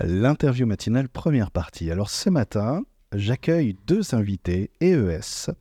l'interview 0.00 0.66
matinale 0.66 1.08
première 1.08 1.50
partie. 1.50 1.90
Alors 1.90 2.10
ce 2.10 2.30
matin, 2.30 2.82
j'accueille 3.14 3.76
deux 3.86 4.14
invités 4.14 4.70
EES, 4.80 5.52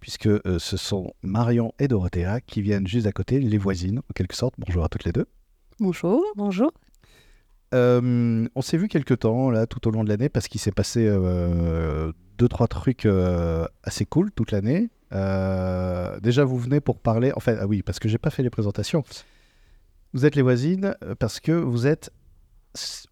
puisque 0.00 0.26
euh, 0.26 0.58
ce 0.58 0.76
sont 0.76 1.12
Marion 1.22 1.72
et 1.78 1.88
Dorothea 1.88 2.40
qui 2.46 2.62
viennent 2.62 2.86
juste 2.86 3.06
à 3.06 3.12
côté, 3.12 3.40
les 3.40 3.58
voisines 3.58 3.98
en 3.98 4.12
quelque 4.14 4.36
sorte. 4.36 4.54
Bonjour 4.58 4.84
à 4.84 4.88
toutes 4.88 5.04
les 5.04 5.12
deux. 5.12 5.26
Bonjour. 5.80 6.22
Bonjour. 6.36 6.72
Euh, 7.74 8.48
on 8.54 8.62
s'est 8.62 8.78
vu 8.78 8.88
quelque 8.88 9.14
temps 9.14 9.50
là 9.50 9.66
tout 9.66 9.86
au 9.88 9.90
long 9.90 10.02
de 10.02 10.08
l'année 10.08 10.30
parce 10.30 10.48
qu'il 10.48 10.60
s'est 10.60 10.72
passé 10.72 11.06
euh, 11.06 12.12
deux 12.38 12.48
trois 12.48 12.66
trucs 12.66 13.06
assez 13.82 14.06
cool 14.06 14.30
toute 14.32 14.52
l'année. 14.52 14.88
déjà 15.10 16.44
vous 16.44 16.58
venez 16.58 16.80
pour 16.80 16.98
parler, 16.98 17.32
enfin 17.36 17.56
ah 17.60 17.66
oui 17.66 17.82
parce 17.82 17.98
que 17.98 18.08
j'ai 18.08 18.18
pas 18.18 18.30
fait 18.30 18.42
les 18.42 18.50
présentations. 18.50 19.02
Vous 20.14 20.24
êtes 20.24 20.36
les 20.36 20.42
voisines 20.42 20.96
parce 21.18 21.40
que 21.40 21.52
vous 21.52 21.86
êtes 21.86 22.10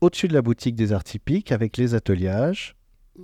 au-dessus 0.00 0.28
de 0.28 0.34
la 0.34 0.42
boutique 0.42 0.74
des 0.74 0.92
arts 0.92 1.04
typiques 1.04 1.52
avec 1.52 1.76
les 1.76 1.94
ateliages. 1.94 2.76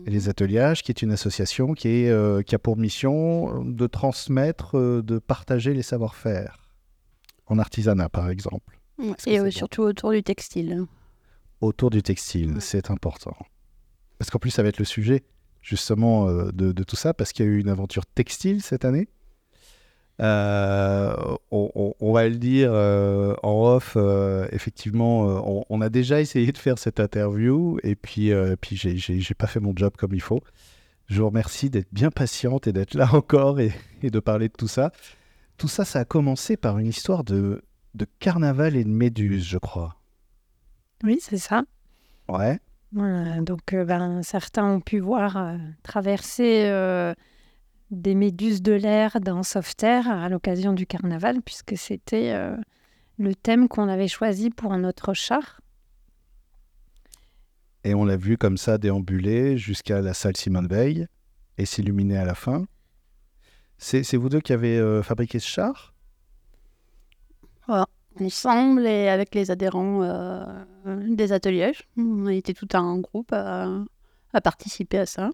les 0.07 0.23
mhm. 0.23 0.31
ateliages, 0.31 0.83
qui 0.83 0.91
est 0.91 1.03
une 1.03 1.13
association 1.13 1.75
qui, 1.75 1.89
est, 1.89 2.11
euh, 2.11 2.43
qui 2.43 2.55
a 2.55 2.59
pour 2.59 2.77
mission 2.77 3.63
de 3.65 3.87
transmettre, 3.87 4.79
euh, 4.79 5.03
de 5.03 5.19
partager 5.19 5.75
les 5.75 5.83
savoir-faire 5.83 6.59
en 7.47 7.59
artisanat, 7.59 8.09
par 8.09 8.31
exemple. 8.31 8.79
Et 9.27 9.39
euh, 9.39 9.51
surtout 9.51 9.83
autour 9.83 10.13
du 10.13 10.23
textile. 10.23 10.87
Autour 11.61 11.91
du 11.91 12.03
textile, 12.03 12.57
c'est 12.61 12.91
important. 12.91 13.37
Parce 14.19 14.31
qu'en 14.31 14.39
plus, 14.39 14.51
ça 14.51 14.63
va 14.63 14.69
être 14.69 14.79
le 14.79 14.85
sujet 14.85 15.25
justement 15.61 16.27
de, 16.27 16.73
de, 16.73 16.83
tout 16.83 16.97
ça, 16.97 17.15
parce 17.15 17.33
qu'il 17.33 17.47
y 17.47 17.49
a 17.49 17.53
eu 17.53 17.61
une 17.61 17.69
aventure 17.69 18.05
textile 18.07 18.63
cette 18.63 18.85
année. 18.85 19.09
Euh, 20.23 21.37
on, 21.51 22.13
va 22.13 22.29
le 22.29 22.37
dire 22.37 22.71
euh, 22.73 23.35
en 23.43 23.75
off, 23.75 23.95
euh, 23.97 24.47
effectivement, 24.53 25.65
on, 25.69 25.81
a 25.81 25.89
déjà 25.89 26.21
essayé 26.21 26.53
de 26.53 26.59
faire 26.59 26.79
cette 26.79 27.01
interview 27.01 27.79
et 27.83 27.97
puis, 27.97 28.31
puis 28.61 28.77
j'ai 28.77 29.35
pas 29.35 29.49
fait 29.49 29.59
mon 29.59 29.73
job 29.75 29.95
comme 29.99 30.15
il 30.15 30.21
faut. 30.21 30.41
Je 31.09 31.21
vous 31.21 31.29
remercie 31.29 31.71
d'être 31.71 31.93
bien 31.93 32.11
patiente 32.11 32.69
et 32.69 32.73
d'être 32.73 32.95
là 32.95 33.09
encore 33.13 33.59
et, 33.59 33.73
de 34.03 34.21
parler 34.21 34.49
de 34.49 34.53
tout 34.53 34.69
ça. 34.69 34.93
Tout 35.57 35.69
ça, 35.69 35.85
ça 35.85 36.01
a 36.01 36.05
commencé 36.05 36.57
par 36.57 36.79
une 36.79 36.87
histoire 36.87 37.25
de, 37.25 37.63
de 37.95 38.07
carnaval 38.21 38.77
et 38.77 38.85
de 38.85 38.91
méduse, 38.91 39.45
je 39.45 39.59
crois. 39.59 39.97
Oui, 41.03 41.19
c'est 41.21 41.39
ça. 41.39 41.65
Ouais. 42.29 42.61
donc, 42.93 43.75
ben, 43.75 44.23
certains 44.23 44.67
ont 44.67 44.81
pu 44.81 45.01
voir 45.01 45.57
traverser 45.83 46.71
des 47.93 48.15
méduses 48.15 48.63
de 48.63 48.73
l'air 48.73 49.21
dans 49.21 49.43
Sauveterre 49.43 50.11
à 50.11 50.29
l'occasion 50.31 50.73
du 50.73 50.87
carnaval, 50.87 51.43
puisque 51.43 51.77
c'était 51.77 52.33
euh, 52.33 52.57
le 53.19 53.35
thème 53.35 53.69
qu'on 53.69 53.87
avait 53.87 54.09
choisi 54.09 54.51
pour 54.51 54.77
notre 54.79 55.13
char. 55.13 55.61
Et 57.85 57.95
on 57.95 58.05
l'a 58.05 58.17
vu 58.17 58.39
comme 58.39 58.57
ça 58.57 58.79
déambuler 58.79 59.59
jusqu'à 59.59 60.01
la 60.01 60.15
salle 60.15 60.37
Simone 60.37 60.69
Veil 60.69 61.07
et 61.59 61.67
s'illuminer 61.67 62.17
à 62.17 62.25
la 62.25 62.35
fin. 62.35 62.65
C'est 63.77 64.17
vous 64.17 64.29
deux 64.29 64.41
qui 64.41 64.53
avez 64.53 64.79
euh, 64.79 65.03
fabriqué 65.03 65.39
ce 65.39 65.49
char? 65.49 65.93
Ensemble 68.21 68.87
et 68.87 69.09
avec 69.09 69.35
les 69.35 69.51
adhérents 69.51 70.03
euh, 70.03 70.45
des 70.85 71.33
ateliers. 71.33 71.73
On 71.97 72.27
a 72.27 72.33
été 72.33 72.55
tout 72.55 72.69
un 72.75 72.99
groupe 73.01 73.33
à 73.33 74.41
participer 74.43 74.99
à 74.99 75.07
ça. 75.07 75.31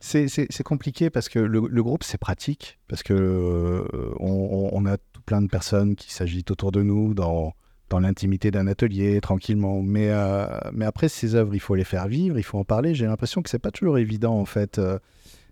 C'est 0.00 0.62
compliqué 0.64 1.10
parce 1.10 1.28
que 1.28 1.38
le, 1.38 1.82
groupe, 1.82 2.02
c'est 2.02 2.18
pratique, 2.18 2.78
parce 2.88 3.02
que 3.02 3.14
euh, 3.14 4.14
on, 4.18 4.84
a 4.86 4.96
tout 4.96 5.22
plein 5.24 5.40
de 5.40 5.48
personnes 5.48 5.94
qui 5.94 6.12
s'agitent 6.12 6.50
autour 6.50 6.72
de 6.72 6.82
nous 6.82 7.14
dans, 7.14 7.54
dans 7.90 8.00
l'intimité 8.00 8.50
d'un 8.50 8.66
atelier, 8.66 9.20
tranquillement. 9.20 9.82
Mais, 9.82 10.08
euh, 10.10 10.46
mais 10.72 10.84
après, 10.84 11.08
ces 11.08 11.36
œuvres, 11.36 11.54
il 11.54 11.60
faut 11.60 11.76
les 11.76 11.84
faire 11.84 12.08
vivre, 12.08 12.38
il 12.38 12.42
faut 12.42 12.58
en 12.58 12.64
parler. 12.64 12.94
J'ai 12.94 13.06
l'impression 13.06 13.42
que 13.42 13.50
c'est 13.50 13.60
pas 13.60 13.70
toujours 13.70 13.98
évident, 13.98 14.34
en 14.34 14.46
fait. 14.46 14.78
Euh, 14.78 14.98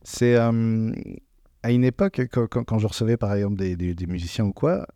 c'est 0.02 0.36
à 0.36 0.50
une 1.70 1.84
époque, 1.84 2.20
quand, 2.30 2.78
je 2.78 2.86
recevais, 2.86 3.16
par 3.16 3.32
exemple, 3.32 3.56
des 3.56 4.06
musiciens 4.06 4.44
ou 4.44 4.52
quoi, 4.52 4.86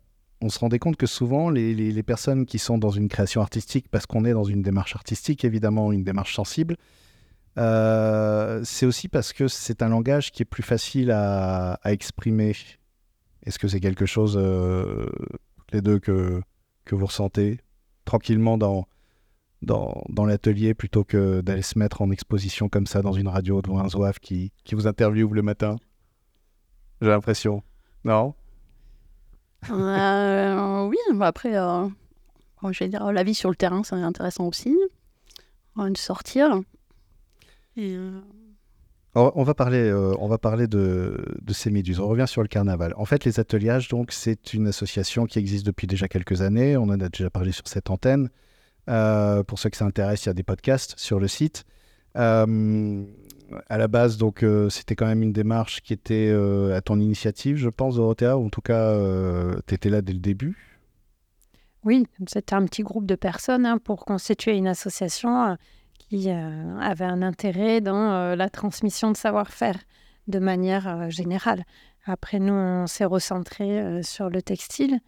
on 0.41 0.49
se 0.49 0.59
rendait 0.59 0.79
compte 0.79 0.95
que 0.95 1.05
souvent, 1.05 1.49
les, 1.49 2.03
personnes 2.03 2.45
qui 2.45 2.59
sont 2.59 2.77
dans 2.77 2.91
une 2.91 3.09
création 3.09 3.41
artistique, 3.41 3.87
parce 3.89 4.05
qu'on 4.05 4.25
est 4.25 4.33
dans 4.33 4.43
une 4.43 4.61
démarche 4.61 4.95
artistique, 4.95 5.43
évidemment, 5.43 5.91
une 5.91 6.03
démarche 6.03 6.35
sensible, 6.35 6.77
euh, 7.57 8.61
c'est 8.63 8.85
aussi 8.85 9.09
parce 9.09 9.33
que 9.33 9.47
c'est 9.47 9.81
un 9.81 9.89
langage 9.89 10.31
qui 10.31 10.43
est 10.43 10.45
plus 10.45 10.63
facile 10.63 11.11
à, 11.11 11.79
exprimer. 11.85 12.55
Est-ce 13.43 13.59
que 13.59 13.67
c'est 13.67 13.79
quelque 13.79 14.05
chose, 14.05 14.37
euh, 14.37 15.07
les 15.73 15.81
deux, 15.81 15.99
que, 15.99 16.41
que 16.85 16.95
vous 16.95 17.05
ressentez 17.05 17.59
tranquillement 18.05 18.57
dans, 18.57 18.87
dans, 19.61 20.03
dans 20.09 20.25
l'atelier 20.25 20.73
plutôt 20.73 21.03
que 21.03 21.41
d'aller 21.41 21.61
se 21.61 21.77
mettre 21.77 22.01
en 22.01 22.11
exposition 22.11 22.69
comme 22.69 22.87
ça 22.87 23.01
dans 23.01 23.13
une 23.13 23.27
radio 23.27 23.61
devant 23.61 23.79
un 23.79 23.89
zouave 23.89 24.19
qui, 24.19 24.53
qui 24.63 24.75
vous 24.75 24.87
interviewe 24.87 25.33
le 25.33 25.41
matin? 25.41 25.75
J'ai 27.01 27.09
l'impression. 27.09 27.61
Non? 28.03 28.33
Euh, 29.69 30.85
oui, 30.85 30.97
après, 31.21 31.57
euh, 31.57 31.87
je 32.63 32.79
vais 32.79 32.89
dire, 32.89 33.11
la 33.11 33.23
vie 33.23 33.33
sur 33.33 33.49
le 33.49 33.55
terrain, 33.55 33.83
c'est 33.83 33.95
intéressant 33.95 34.47
aussi. 34.47 34.77
De 35.77 35.97
sortir. 35.97 36.59
Euh, 37.77 38.19
on 39.15 39.43
va 39.43 39.53
parler, 39.53 39.93
on 40.19 40.27
va 40.27 40.37
parler 40.37 40.67
de, 40.67 41.23
de, 41.41 41.53
ces 41.53 41.71
méduses. 41.71 42.01
On 42.01 42.07
revient 42.09 42.27
sur 42.27 42.41
le 42.41 42.49
carnaval. 42.49 42.93
En 42.97 43.05
fait, 43.05 43.23
les 43.23 43.39
ateliages, 43.39 43.87
donc, 43.87 44.11
c'est 44.11 44.53
une 44.53 44.67
association 44.67 45.25
qui 45.25 45.39
existe 45.39 45.65
depuis 45.65 45.87
déjà 45.87 46.09
quelques 46.09 46.41
années. 46.41 46.75
On 46.75 46.83
en 46.83 46.99
a 46.99 47.07
déjà 47.07 47.29
parlé 47.29 47.53
sur 47.53 47.65
cette 47.69 47.89
antenne. 47.89 48.29
pour 48.85 49.57
ceux 49.57 49.69
que 49.69 49.77
ça 49.77 49.85
intéresse, 49.85 50.25
il 50.25 50.27
y 50.27 50.31
a 50.31 50.33
des 50.33 50.43
podcasts 50.43 50.95
sur 50.99 51.17
le 51.17 51.29
site 51.29 51.65
à 53.67 53.77
la 53.77 53.87
base, 53.87 54.17
donc, 54.17 54.43
euh, 54.43 54.69
c'était 54.69 54.95
quand 54.95 55.05
même 55.05 55.23
une 55.23 55.33
démarche 55.33 55.81
qui 55.81 55.93
était 55.93 56.29
euh, 56.29 56.75
à 56.75 56.81
ton 56.81 56.99
initiative, 56.99 57.57
je 57.57 57.69
pense, 57.69 57.95
Dorothea, 57.95 58.37
ou 58.37 58.45
en 58.45 58.49
tout 58.49 58.61
cas, 58.61 58.91
euh, 58.91 59.59
tu 59.67 59.75
étais 59.75 59.89
là 59.89 60.01
dès 60.01 60.13
le 60.13 60.19
début? 60.19 60.77
Oui, 61.83 62.05
c'était 62.27 62.55
un 62.55 62.65
petit 62.65 62.83
groupe 62.83 63.05
de 63.05 63.15
personnes 63.15 63.65
hein, 63.65 63.77
pour 63.77 64.05
constituer 64.05 64.55
une 64.57 64.67
association 64.67 65.57
qui 65.97 66.29
avait 66.29 67.05
un 67.05 67.21
intérêt 67.21 67.79
dans 67.79 68.35
la 68.35 68.49
transmission 68.49 69.11
de 69.11 69.17
savoir-faire 69.17 69.77
de 70.27 70.39
manière 70.39 71.09
générale. 71.09 71.63
Après, 72.05 72.39
nous, 72.39 72.53
on 72.53 72.85
s'est 72.85 73.05
recentré 73.05 74.03
sur 74.03 74.29
le 74.29 74.41
textile, 74.41 74.99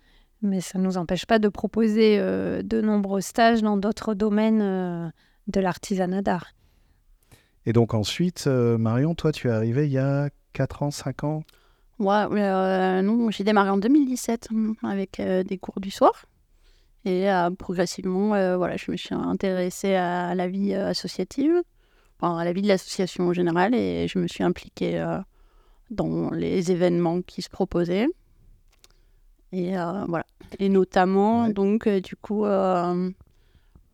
mais 0.41 0.61
ça 0.61 0.79
ne 0.79 0.85
nous 0.85 0.97
empêche 0.97 1.25
pas 1.25 1.39
de 1.39 1.49
proposer 1.49 2.17
de 2.19 2.81
nombreux 2.81 3.21
stages 3.21 3.61
dans 3.61 3.75
d'autres 3.75 4.13
domaines 4.13 5.11
de 5.47 5.59
l'artisanat 5.59 6.21
d'art. 6.21 6.53
Et 7.65 7.73
donc 7.73 7.93
ensuite, 7.93 8.45
euh, 8.47 8.77
Marion, 8.77 9.13
toi, 9.15 9.31
tu 9.31 9.47
es 9.47 9.51
arrivée 9.51 9.85
il 9.85 9.91
y 9.91 9.97
a 9.97 10.29
4 10.53 10.83
ans, 10.83 10.91
5 10.91 11.23
ans 11.23 11.43
Ouais, 11.99 12.25
euh, 12.31 13.01
non, 13.03 13.29
j'ai 13.29 13.43
démarré 13.43 13.69
en 13.69 13.77
2017 13.77 14.47
hum, 14.51 14.75
avec 14.83 15.19
euh, 15.19 15.43
des 15.43 15.57
cours 15.57 15.79
du 15.79 15.91
soir. 15.91 16.25
Et 17.03 17.25
progressivement, 17.57 18.27
voilà, 18.57 18.77
je 18.77 18.91
me 18.91 18.95
suis 18.95 19.15
intéressée 19.15 19.95
à, 19.95 20.35
la 20.35 20.47
vie 20.47 20.75
associative, 20.75 21.63
à 22.21 22.43
la 22.45 22.53
vie 22.53 22.61
de 22.61 22.67
l'association 22.67 23.29
en 23.29 23.33
général, 23.33 23.73
et 23.73 24.07
je 24.07 24.19
me 24.19 24.27
suis 24.27 24.43
impliquée 24.43 25.03
dans 25.89 26.29
les 26.29 26.71
événements 26.71 27.23
qui 27.23 27.41
se 27.41 27.49
proposaient. 27.49 28.05
Et 29.51 29.71
voilà. 29.71 30.27
Et 30.59 30.69
notamment, 30.69 31.49
donc, 31.49 31.89
du 31.89 32.15
coup, 32.15 32.45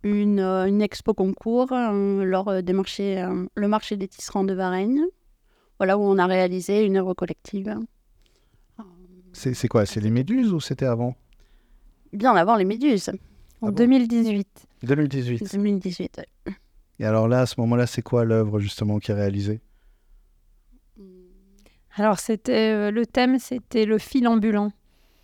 une, 0.04 0.40
euh, 0.40 0.66
une 0.66 0.82
expo 0.82 1.14
concours 1.14 1.72
euh, 1.72 2.24
lors 2.24 2.48
euh, 2.48 2.62
des 2.62 2.74
marchés, 2.74 3.24
le 3.56 3.68
marché 3.68 3.98
des 3.98 4.08
tisserands 4.08 4.44
de 4.44 4.54
Varennes, 4.54 5.06
voilà 5.78 5.98
où 5.98 6.02
on 6.02 6.18
a 6.18 6.26
réalisé 6.26 6.86
une 6.86 6.98
œuvre 6.98 7.14
collective. 7.14 7.78
C'est 9.34 9.68
quoi 9.68 9.86
C'est 9.86 10.00
les 10.00 10.10
méduses 10.10 10.52
ou 10.52 10.60
c'était 10.60 10.86
avant? 10.86 11.16
Bien 12.12 12.36
avant 12.36 12.56
les 12.56 12.66
méduses, 12.66 13.12
en 13.62 13.72
2018. 13.72 14.48
2018. 14.82 15.54
2018. 15.54 16.22
Et 17.00 17.06
alors 17.06 17.28
là, 17.28 17.42
à 17.42 17.46
ce 17.46 17.60
moment-là, 17.60 17.86
c'est 17.86 18.02
quoi 18.02 18.26
l'œuvre 18.26 18.60
justement 18.60 18.98
qui 18.98 19.12
est 19.12 19.14
réalisée? 19.14 19.62
Alors 21.96 22.20
c'était 22.20 22.92
le 22.92 23.06
thème, 23.06 23.38
c'était 23.38 23.86
le 23.86 24.00
fil 24.00 24.28
ambulant. 24.28 24.72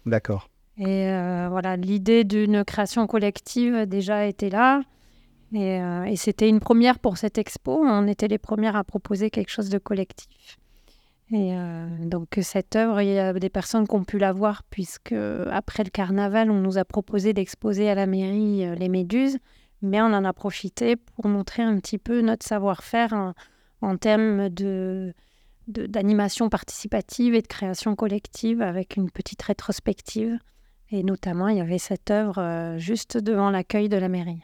D'accord. 0.06 0.50
Et 0.78 1.08
euh, 1.10 1.48
voilà, 1.50 1.78
l'idée 1.78 2.24
d'une 2.24 2.64
création 2.64 3.06
collective 3.06 3.86
déjà 3.86 4.26
était 4.26 4.50
là. 4.50 4.82
Euh, 5.54 6.04
et, 6.06 6.16
c'était 6.16 6.50
une 6.50 6.60
première 6.60 6.98
pour 6.98 7.18
cette 7.18 7.38
expo. 7.38 7.80
On 7.84 8.08
était 8.08 8.28
les 8.28 8.40
premières 8.40 8.76
à 8.76 8.84
proposer 8.84 9.30
quelque 9.30 9.52
chose 9.52 9.70
de 9.70 9.78
collectif. 9.78 10.58
Et 11.32 11.56
euh, 11.56 11.88
donc 12.06 12.40
cette 12.42 12.76
œuvre, 12.76 13.02
il 13.02 13.10
y 13.10 13.20
a 13.20 13.34
des 13.34 13.50
personnes 13.50 13.88
qui 13.88 13.96
ont 13.96 14.04
pu 14.04 14.18
la 14.18 14.34
voir 14.34 14.64
puisque 14.70 15.14
après 15.52 15.84
le 15.84 15.90
carnaval, 15.90 16.50
on 16.50 16.60
nous 16.60 16.78
a 16.78 16.86
proposé 16.86 17.34
d'exposer 17.34 17.90
à 17.90 17.96
la 17.96 18.08
mairie 18.08 18.76
les 18.76 18.90
méduses, 18.90 19.38
mais 19.82 20.02
on 20.02 20.06
en 20.06 20.26
a 20.26 20.34
profité 20.34 20.96
pour 20.96 21.28
montrer 21.28 21.64
un 21.64 21.80
petit 21.80 21.98
peu 21.98 22.22
notre 22.22 22.46
savoir-faire 22.46 23.14
en, 23.14 23.34
en, 23.82 23.98
termes 23.98 24.50
de 24.50 25.14
d'animation 25.68 26.50
participative 26.50 27.36
et 27.36 27.42
de 27.42 27.48
création 27.48 27.96
collective 27.96 28.62
avec 28.62 28.98
une 28.98 29.10
petite 29.10 29.42
rétrospective. 29.42 30.38
Et 30.96 31.02
notamment, 31.04 31.48
il 31.48 31.58
y 31.58 31.62
avait 31.62 31.80
cette 31.80 32.12
œuvre 32.12 32.38
euh, 32.38 32.78
juste 32.78 33.18
devant 33.18 33.50
l'accueil 33.50 33.90
de 33.90 33.98
la 33.98 34.10
mairie. 34.10 34.44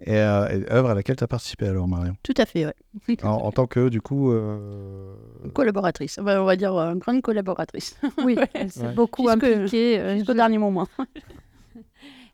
Et, 0.00 0.16
euh, 0.18 0.48
et 0.48 0.70
œuvre 0.72 0.90
à 0.90 0.94
laquelle 0.94 1.14
tu 1.16 1.22
as 1.24 1.28
participé 1.28 1.68
alors, 1.68 1.86
Marion? 1.86 2.16
Tout 2.24 2.34
à 2.36 2.44
fait, 2.46 2.66
ouais. 2.66 2.74
en, 3.22 3.28
en 3.28 3.52
tant 3.52 3.66
que, 3.68 3.88
du 3.88 4.00
coup. 4.00 4.32
euh, 4.32 5.14
Collaboratrice, 5.54 6.18
Enfin, 6.18 6.40
on 6.40 6.44
va 6.44 6.56
dire 6.56 6.74
euh, 6.74 6.94
grande 6.96 7.22
collaboratrice. 7.22 7.96
Oui, 8.24 8.36
elle 8.54 8.70
s'est 8.72 8.86
Ouais. 8.88 8.92
beaucoup 8.92 9.28
Jusque- 9.30 9.44
impliquée. 9.44 10.00
euh, 10.00 10.16
Jusqu'au 10.16 10.34
dernier 10.34 10.58
moment. 10.58 10.88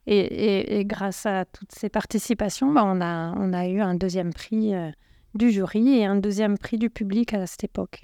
Et, 0.06 0.18
et- 0.18 0.78
et 0.80 0.84
grâce 0.84 1.26
à 1.26 1.44
toutes 1.44 1.70
ces 1.70 1.88
participations, 1.88 2.72
bah, 2.72 2.82
on, 2.84 3.00
a, 3.00 3.32
on 3.36 3.52
a 3.52 3.68
eu 3.68 3.80
un 3.80 3.94
deuxième 3.94 4.32
prix 4.32 4.74
euh, 4.74 4.90
du 5.34 5.52
jury 5.52 5.98
et 5.98 6.04
un 6.06 6.16
deuxième 6.16 6.58
prix 6.58 6.76
du 6.76 6.90
public 6.90 7.34
à 7.34 7.46
cette 7.46 7.62
époque. 7.62 8.02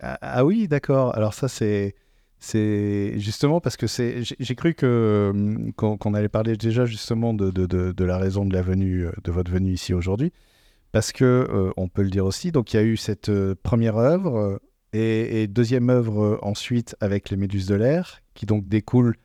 Ah, 0.00 0.16
ah 0.22 0.44
oui, 0.44 0.68
d'accord. 0.68 1.12
Alors 1.16 1.34
ça, 1.34 1.48
c'est... 1.48 1.96
C'est 2.46 3.18
justement 3.18 3.58
parce 3.58 3.78
que 3.78 3.86
c'est. 3.86 4.20
J'ai 4.22 4.54
cru 4.54 4.74
que 4.74 5.30
hum, 5.32 5.72
qu'on 5.72 6.12
allait 6.12 6.28
parler 6.28 6.58
déjà 6.58 6.84
justement 6.84 7.32
de, 7.32 7.50
de, 7.50 8.04
la 8.04 8.18
raison 8.18 8.44
de 8.44 8.52
la 8.52 8.60
venue, 8.60 9.06
euh, 9.06 9.12
de 9.24 9.32
votre 9.32 9.50
venue 9.50 9.72
ici 9.72 9.94
aujourd'hui, 9.94 10.30
parce 10.92 11.10
que 11.10 11.24
euh, 11.24 11.70
on 11.78 11.88
peut 11.88 12.02
le 12.02 12.10
dire 12.10 12.26
aussi. 12.26 12.52
Donc 12.52 12.74
il 12.74 12.76
y 12.76 12.80
a 12.80 12.82
eu 12.82 12.98
cette 12.98 13.30
euh, 13.30 13.54
première 13.62 13.96
œuvre 13.96 14.36
euh, 14.36 14.58
et, 14.92 15.46
deuxième 15.46 15.88
œuvre 15.88 16.22
euh, 16.22 16.38
ensuite 16.42 16.96
avec 17.00 17.30
les 17.30 17.38
Méduses 17.38 17.66
de 17.66 17.76
l'air, 17.76 18.20
qui 18.34 18.44
donc 18.44 18.68
découle 18.68 19.16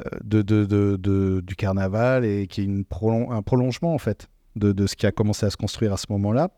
euh, 0.00 0.08
de, 0.24 0.42
de, 0.42 1.40
du 1.40 1.54
carnaval 1.54 2.24
et 2.24 2.48
qui 2.48 2.62
est 2.62 2.64
une 2.64 2.82
prolon- 2.82 3.30
un 3.30 3.42
prolongement 3.42 3.94
en 3.94 3.98
fait 3.98 4.28
de, 4.56 4.86
ce 4.88 4.96
qui 4.96 5.06
a 5.06 5.12
commencé 5.12 5.46
à 5.46 5.50
se 5.50 5.56
construire 5.56 5.92
à 5.92 5.96
ce 5.96 6.06
moment-là. 6.10 6.50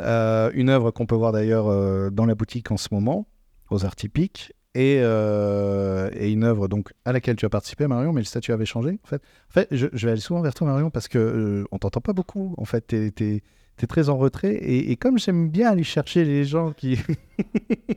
Euh, 0.00 0.52
une 0.54 0.68
œuvre 0.70 0.92
qu'on 0.92 1.06
peut 1.06 1.16
voir 1.16 1.32
d'ailleurs 1.32 1.66
euh, 1.66 2.08
dans 2.10 2.24
la 2.24 2.36
boutique 2.36 2.70
en 2.70 2.76
ce 2.76 2.86
moment, 2.92 3.26
aux 3.70 3.84
Arts 3.84 3.96
Typiques, 3.96 4.52
et, 4.78 5.00
euh, 5.02 6.08
et 6.14 6.30
une 6.30 6.44
œuvre 6.44 6.68
donc 6.68 6.92
à 7.04 7.10
laquelle 7.10 7.34
tu 7.34 7.44
as 7.44 7.48
participé, 7.48 7.88
Marion, 7.88 8.12
mais 8.12 8.20
le 8.20 8.26
statut 8.26 8.52
avait 8.52 8.64
changé. 8.64 9.00
En 9.02 9.08
fait, 9.08 9.16
en 9.16 9.52
fait 9.52 9.68
je, 9.72 9.86
vais 9.88 10.12
aller 10.12 10.20
souvent 10.20 10.40
vers 10.40 10.54
toi, 10.54 10.68
Marion, 10.68 10.88
parce 10.88 11.08
que 11.08 11.18
euh, 11.18 11.64
on 11.72 11.78
t'entend 11.78 12.00
pas 12.00 12.12
beaucoup. 12.12 12.54
En 12.58 12.64
fait, 12.64 12.86
t'es 12.86 13.12
es, 13.18 13.86
très 13.88 14.08
en 14.08 14.16
retrait, 14.16 14.54
et, 14.54 14.96
comme 14.96 15.18
j'aime 15.18 15.50
bien 15.50 15.70
aller 15.70 15.82
chercher 15.82 16.24
les 16.24 16.44
gens 16.44 16.72
qui 16.72 16.96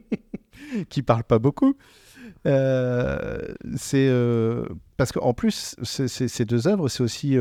qui 0.90 1.04
parlent 1.04 1.24
pas 1.24 1.38
beaucoup. 1.38 1.76
euh, 2.48 3.54
c'est 3.76 4.08
euh, 4.10 4.66
parce 4.98 5.12
qu'en 5.12 5.36
plus, 5.36 5.76
ces 5.84 6.46
deux 6.46 6.68
œuvres, 6.68 6.90
c'est 6.90 7.04
aussi 7.04 7.36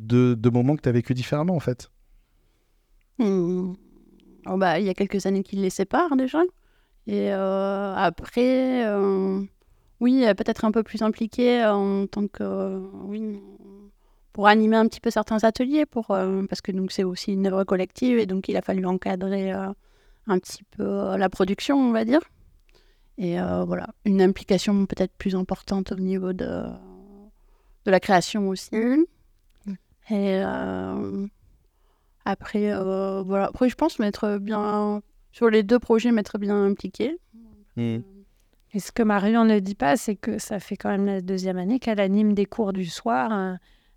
deux, 0.00 0.50
moments 0.52 0.74
que 0.74 0.82
tu 0.82 0.88
as 0.88 0.92
vécu 0.92 1.14
différemment, 1.14 1.54
en 1.54 1.60
fait. 1.60 1.92
Hmm. 3.20 3.74
Oh, 4.46 4.56
bah, 4.56 4.80
il 4.80 4.86
y 4.86 4.88
a 4.88 4.94
quelques 4.94 5.26
années 5.26 5.44
qui 5.44 5.56
les 5.56 5.70
séparent 5.70 6.16
déjà. 6.16 6.40
Et 7.06 7.32
euh, 7.32 7.94
après, 7.94 8.86
euh, 8.86 9.40
oui, 10.00 10.24
euh, 10.26 10.34
peut-être 10.34 10.64
un 10.64 10.72
peu 10.72 10.82
plus 10.82 11.02
impliqué 11.02 11.64
en 11.64 12.06
tant 12.06 12.26
que. 12.26 12.78
oui, 13.04 13.40
pour 14.32 14.48
animer 14.48 14.76
un 14.76 14.86
petit 14.86 15.00
peu 15.00 15.10
certains 15.10 15.44
ateliers, 15.44 15.86
pour, 15.86 16.08
parce 16.08 16.60
que 16.60 16.72
donc 16.72 16.92
c'est 16.92 17.04
aussi 17.04 17.32
une 17.32 17.46
œuvre 17.46 17.64
collective 17.64 18.18
et 18.18 18.26
donc 18.26 18.48
il 18.48 18.56
a 18.58 18.62
fallu 18.62 18.84
encadrer 18.84 19.50
un 19.50 20.38
petit 20.38 20.62
peu 20.76 21.16
la 21.16 21.30
production, 21.30 21.78
on 21.78 21.92
va 21.92 22.04
dire. 22.04 22.20
Et 23.18 23.40
euh, 23.40 23.64
voilà, 23.64 23.88
une 24.04 24.20
implication 24.20 24.84
peut-être 24.86 25.12
plus 25.16 25.34
importante 25.34 25.92
au 25.92 25.96
niveau 25.96 26.32
de, 26.32 26.64
de 27.84 27.90
la 27.90 28.00
création 28.00 28.48
aussi. 28.48 28.76
Et 30.08 30.40
euh, 30.44 31.26
après, 32.24 32.72
euh, 32.72 33.22
voilà. 33.22 33.46
Après, 33.46 33.68
je 33.68 33.74
pense 33.74 33.98
m'être 33.98 34.38
bien. 34.38 35.02
Sur 35.36 35.50
les 35.50 35.62
deux 35.62 35.78
projets, 35.78 36.12
m'être 36.12 36.38
bien 36.38 36.64
impliquée. 36.64 37.18
Et 37.76 38.00
ce 38.80 38.90
que 38.90 39.02
Marion 39.02 39.44
ne 39.44 39.58
dit 39.58 39.74
pas, 39.74 39.98
c'est 39.98 40.16
que 40.16 40.38
ça 40.38 40.60
fait 40.60 40.76
quand 40.78 40.88
même 40.88 41.04
la 41.04 41.20
deuxième 41.20 41.58
année 41.58 41.78
qu'elle 41.78 42.00
anime 42.00 42.32
des 42.32 42.46
cours 42.46 42.72
du 42.72 42.86
soir 42.86 43.30
euh, 43.32 43.54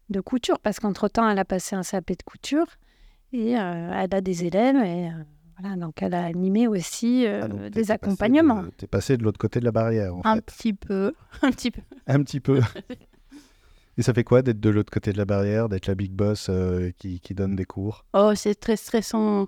de 0.09 0.19
couture, 0.19 0.59
parce 0.59 0.81
qu'entre-temps, 0.81 1.29
elle 1.29 1.39
a 1.39 1.45
passé 1.45 1.77
un 1.77 1.81
CAP 1.83 2.09
de 2.09 2.23
couture 2.25 2.65
et 3.31 3.57
euh, 3.57 3.91
elle 3.93 4.13
a 4.13 4.19
des 4.19 4.43
élèves. 4.43 4.75
Et 4.83 5.07
euh, 5.07 5.11
voilà, 5.57 5.77
donc 5.77 6.01
elle 6.01 6.13
a 6.13 6.25
animé 6.25 6.67
aussi 6.67 7.25
euh, 7.25 7.43
Ah, 7.43 7.47
donc 7.47 7.61
des 7.69 7.89
accompagnements. 7.91 8.63
de- 8.63 8.69
T'es 8.71 8.87
passé 8.87 9.15
de 9.15 9.23
l'autre 9.23 9.39
côté 9.39 9.61
de 9.61 9.65
la 9.65 9.71
barrière, 9.71 10.13
en 10.15 10.21
Un 10.25 10.35
fait. 10.35 10.41
petit 10.41 10.73
peu. 10.73 11.13
Un 11.41 11.51
petit 11.51 11.71
peu. 11.71 11.81
Un 12.07 12.21
petit 12.21 12.41
peu. 12.41 12.59
Et 13.97 14.01
ça 14.01 14.13
fait 14.13 14.23
quoi 14.25 14.41
d'être 14.41 14.59
de 14.61 14.69
l'autre 14.69 14.91
côté 14.91 15.11
de 15.13 15.17
la 15.17 15.25
barrière, 15.25 15.67
d'être 15.69 15.87
la 15.87 15.95
big 15.95 16.11
boss 16.13 16.47
euh, 16.49 16.91
qui, 16.97 17.19
qui 17.21 17.33
donne 17.33 17.55
des 17.57 17.65
cours? 17.65 18.05
Oh, 18.13 18.31
c'est 18.35 18.55
très 18.55 18.75
stressant. 18.77 19.47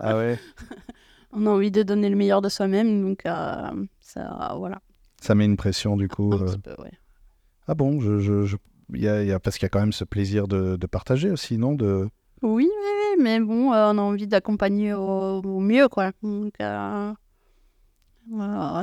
Ah 0.00 0.16
ouais? 0.16 0.38
On 1.38 1.46
a 1.46 1.50
envie 1.50 1.70
de 1.70 1.82
donner 1.82 2.08
le 2.08 2.16
meilleur 2.16 2.40
de 2.40 2.48
soi-même. 2.48 3.02
Donc, 3.02 3.26
euh, 3.26 3.70
ça, 4.00 4.54
voilà. 4.58 4.80
Ça 5.20 5.34
met 5.34 5.44
une 5.44 5.56
pression, 5.56 5.96
du 5.96 6.08
coup. 6.08 6.32
Un 6.32 6.40
euh. 6.42 6.46
petit 6.46 6.58
peu, 6.58 6.74
ouais. 6.82 6.92
Ah 7.68 7.74
bon 7.74 8.00
je, 8.00 8.18
je, 8.20 8.44
je- 8.46 8.56
y 8.94 9.06
a, 9.08 9.22
y 9.24 9.32
a- 9.32 9.38
Parce 9.40 9.56
qu'il 9.58 9.64
y 9.64 9.66
a 9.66 9.68
quand 9.70 9.80
même 9.80 9.92
ce 9.92 10.04
plaisir 10.04 10.46
de, 10.48 10.76
de 10.76 10.86
partager 10.86 11.30
aussi, 11.30 11.58
non 11.58 11.74
de... 11.74 12.08
Oui, 12.42 12.68
mais 13.18 13.40
bon, 13.40 13.72
euh, 13.72 13.90
on 13.92 13.98
a 13.98 14.02
envie 14.02 14.26
d'accompagner 14.26 14.94
au, 14.94 15.40
au 15.42 15.60
mieux, 15.60 15.88
quoi. 15.88 16.12
Donc, 16.22 16.52
euh, 16.60 17.12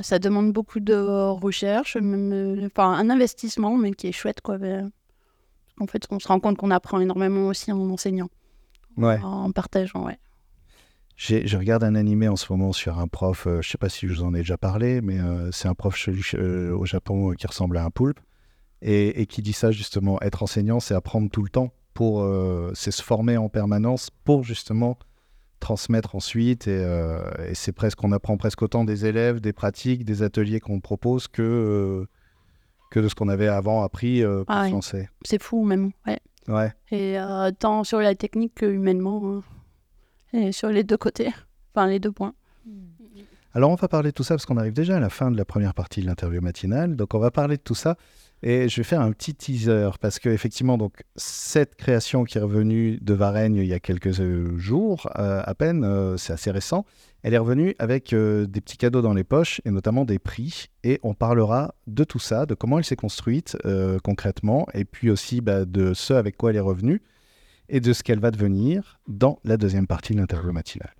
ça 0.02 0.20
demande 0.20 0.52
beaucoup 0.54 0.80
de 0.80 0.94
recherche, 0.96 1.98
même, 1.98 2.66
enfin, 2.66 2.92
un 2.94 3.10
investissement, 3.10 3.78
mais 3.78 3.92
qui 3.92 4.08
est 4.08 4.12
chouette, 4.12 4.42
quoi. 4.42 4.58
mais- 4.58 4.82
en 5.80 5.88
fait, 5.88 6.06
on 6.12 6.20
se 6.20 6.28
rend 6.28 6.40
compte 6.40 6.58
qu'on 6.58 6.72
apprend 6.72 7.00
énormément 7.00 7.48
aussi 7.48 7.72
en 7.72 7.90
enseignant, 7.90 8.30
Ouais. 8.98 9.20
en 9.24 9.52
partageant, 9.52 10.06
ouais. 10.06 10.20
Je 11.16 11.58
regarde 11.58 11.84
un 11.84 11.96
animé 11.96 12.28
en 12.28 12.36
ce 12.36 12.52
moment 12.52 12.74
sur 12.74 13.00
un 13.00 13.08
prof, 13.08 13.46
euh, 13.48 13.62
je 13.62 13.70
sais 13.70 13.78
pas 13.78 13.90
si 13.90 14.08
je 14.08 14.14
vous 14.14 14.24
en 14.24 14.34
ai 14.34 14.40
déjà 14.40 14.58
parlé, 14.58 15.02
mais 15.02 15.20
euh, 15.20 15.52
c'est 15.52 15.68
un 15.68 15.76
prof 15.76 15.96
euh, 16.34 16.76
au 16.76 16.86
Japon 16.86 17.32
qui 17.38 17.46
ressemble 17.46 17.78
à 17.78 17.86
un 17.86 17.92
poulpe 17.92 18.20
et, 18.82 19.22
et 19.22 19.26
qui 19.28 19.42
dit 19.42 19.54
ça 19.54 19.72
justement, 19.72 20.20
être 20.22 20.44
enseignant, 20.44 20.80
c'est 20.80 20.96
apprendre 20.96 21.30
tout 21.30 21.44
le 21.44 21.50
temps, 21.50 21.72
pour, 21.94 22.28
c'est 22.74 22.90
se 22.90 23.04
former 23.04 23.38
en 23.38 23.48
permanence 23.48 24.10
pour 24.24 24.44
justement 24.44 24.98
transmettre 25.60 26.16
ensuite 26.16 26.68
et, 26.68 26.82
et 27.48 27.54
c'est 27.54 27.72
presque, 27.72 28.04
on 28.04 28.12
apprend 28.12 28.36
presque 28.36 28.64
autant 28.64 28.84
des 28.84 29.06
élèves, 29.06 29.40
des 29.40 29.54
pratiques, 29.54 30.04
des 30.04 30.24
ateliers 30.24 30.60
qu'on 30.60 30.80
propose 30.80 31.28
que, 31.28 32.08
que 32.90 33.00
de 33.00 33.08
ce 33.08 33.14
qu'on 33.14 33.30
avait 33.30 33.48
avant 33.48 33.84
appris 33.84 34.24
pour 34.24 34.46
Ah. 34.48 34.68
C'est 35.24 35.42
fou, 35.42 35.64
même, 35.64 35.92
ouais. 36.08 36.20
Ouais. 36.48 36.74
Et 36.92 37.16
tant 37.60 37.84
sur 37.84 38.00
la 38.00 38.16
technique 38.16 38.56
que 38.56 38.66
humainement, 38.66 39.22
hein. 39.24 39.44
Et 40.34 40.52
sur 40.52 40.70
les 40.70 40.84
deux 40.84 40.98
côtés, 40.98 41.32
enfin, 41.74 41.88
les 41.88 42.00
deux 42.00 42.12
points. 42.12 42.34
Alors 43.56 43.70
on 43.70 43.76
va 43.76 43.88
parler 43.88 44.10
de 44.10 44.16
tout 44.16 44.24
ça 44.24 44.34
parce 44.34 44.48
qu'on 44.48 44.58
arrive 44.58 44.74
déjà 44.74 44.98
à 44.98 45.00
la 45.00 45.12
fin 45.12 45.30
de 45.30 45.38
la 45.38 45.46
première 45.46 45.76
partie 45.76 46.02
de 46.02 46.08
l'interview 46.08 46.42
matinale. 46.42 46.96
Donc 46.96 47.14
on 47.14 47.20
va 47.20 47.30
parler 47.30 47.58
de 47.58 47.62
tout 47.62 47.76
ça 47.76 47.98
et 48.42 48.68
je 48.68 48.78
vais 48.78 48.84
faire 48.84 49.02
un 49.02 49.12
petit 49.12 49.36
teaser 49.36 49.92
parce 50.02 50.18
que 50.18 50.30
effectivement 50.30 50.78
donc 50.80 51.04
cette 51.16 51.76
création 51.76 52.24
qui 52.24 52.40
est 52.40 52.42
revenue 52.42 52.98
de 53.00 53.14
Varennes 53.14 53.56
il 53.56 53.66
y 53.66 53.74
a 53.74 53.80
quelques 53.80 54.20
euh, 54.20 54.58
jours 54.58 55.08
euh, 55.20 55.44
à 55.46 55.54
peine, 55.54 55.84
euh, 55.84 56.18
c'est 56.18 56.34
assez 56.34 56.50
récent. 56.50 56.84
Elle 57.22 57.36
est 57.36 57.38
revenue 57.38 57.76
avec 57.78 58.14
des 58.14 58.62
petits 58.62 58.76
cadeaux 58.76 59.02
dans 59.02 59.14
les 59.14 59.24
poches 59.24 59.62
et 59.64 59.72
notamment 59.72 60.04
des 60.04 60.20
prix 60.20 60.70
et 60.84 61.00
on 61.04 61.14
parlera 61.14 61.74
de 61.88 62.04
tout 62.04 62.20
ça, 62.20 62.46
de 62.46 62.54
comment 62.54 62.80
elle 62.80 62.84
s'est 62.84 62.98
construite 62.98 63.56
concrètement 64.04 64.68
et 64.74 64.84
puis 64.84 65.10
aussi 65.10 65.40
bah, 65.40 65.64
de 65.64 65.94
ce 65.94 66.14
avec 66.14 66.36
quoi 66.36 66.50
elle 66.50 66.58
est 66.58 66.60
revenue 66.60 67.02
et 67.70 67.80
de 67.80 67.94
ce 67.94 68.04
qu'elle 68.04 68.20
va 68.20 68.32
devenir 68.32 69.00
dans 69.08 69.40
la 69.44 69.58
deuxième 69.58 69.88
partie 69.88 70.14
de 70.14 70.20
l'interview 70.20 70.52
matinale 70.52 70.94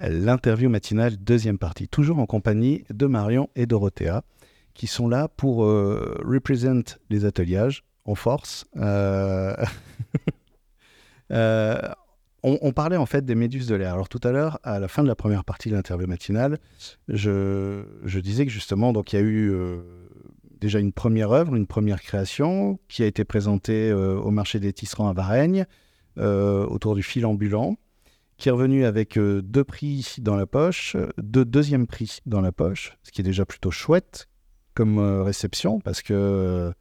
l'interview 0.00 0.68
matinale, 0.68 1.16
deuxième 1.16 1.58
partie, 1.58 1.88
toujours 1.88 2.18
en 2.18 2.26
compagnie 2.26 2.84
de 2.90 3.06
Marion 3.06 3.48
et 3.54 3.66
Dorothea, 3.66 4.22
qui 4.74 4.86
sont 4.86 5.08
là 5.08 5.28
pour 5.28 5.64
euh, 5.64 6.20
représenter 6.24 6.94
les 7.10 7.24
ateliers 7.24 7.68
en 8.04 8.14
force. 8.14 8.66
Euh, 8.76 9.54
euh, 11.32 11.78
on, 12.42 12.72
parlait 12.72 12.96
en 12.98 13.06
fait 13.06 13.24
des 13.24 13.34
méduses 13.34 13.66
de 13.66 13.74
l'air. 13.74 13.94
Alors 13.94 14.08
tout 14.08 14.20
à 14.22 14.32
l'heure, 14.32 14.58
à 14.64 14.78
la 14.78 14.88
fin 14.88 15.02
de 15.02 15.08
la 15.08 15.14
première 15.14 15.44
partie 15.44 15.70
de 15.70 15.74
l'interview 15.76 16.06
matinale, 16.06 16.58
je, 17.08 18.18
disais 18.18 18.44
que 18.44 18.52
justement, 18.52 18.92
donc 18.92 19.12
il 19.12 19.16
y 19.16 19.18
a 19.18 19.22
eu 19.22 19.56
déjà 20.64 20.78
une 20.78 20.92
première 20.92 21.30
œuvre, 21.30 21.54
une 21.54 21.66
première 21.66 22.00
création 22.00 22.78
qui 22.88 23.02
a 23.02 23.06
été 23.06 23.24
présentée 23.24 23.90
euh, 23.90 24.16
au 24.16 24.30
marché 24.30 24.60
des 24.60 24.72
tisserands 24.72 25.08
à 25.08 25.12
Varennes 25.12 25.66
euh, 26.16 26.66
autour 26.66 26.94
du 26.94 27.02
fil 27.02 27.26
ambulant 27.26 27.76
qui 28.38 28.48
est 28.48 28.52
revenu 28.52 28.84
avec 28.84 29.18
euh, 29.18 29.42
deux 29.42 29.62
prix 29.62 30.16
dans 30.20 30.36
la 30.36 30.46
poche, 30.46 30.96
deux 31.18 31.44
deuxièmes 31.44 31.86
prix 31.86 32.18
dans 32.24 32.40
la 32.40 32.50
poche, 32.50 32.96
ce 33.02 33.12
qui 33.12 33.20
est 33.20 33.24
déjà 33.24 33.44
plutôt 33.44 33.70
chouette 33.70 34.28
comme 34.72 34.98
réception, 34.98 35.78
parce 35.78 36.02
que 36.02 36.72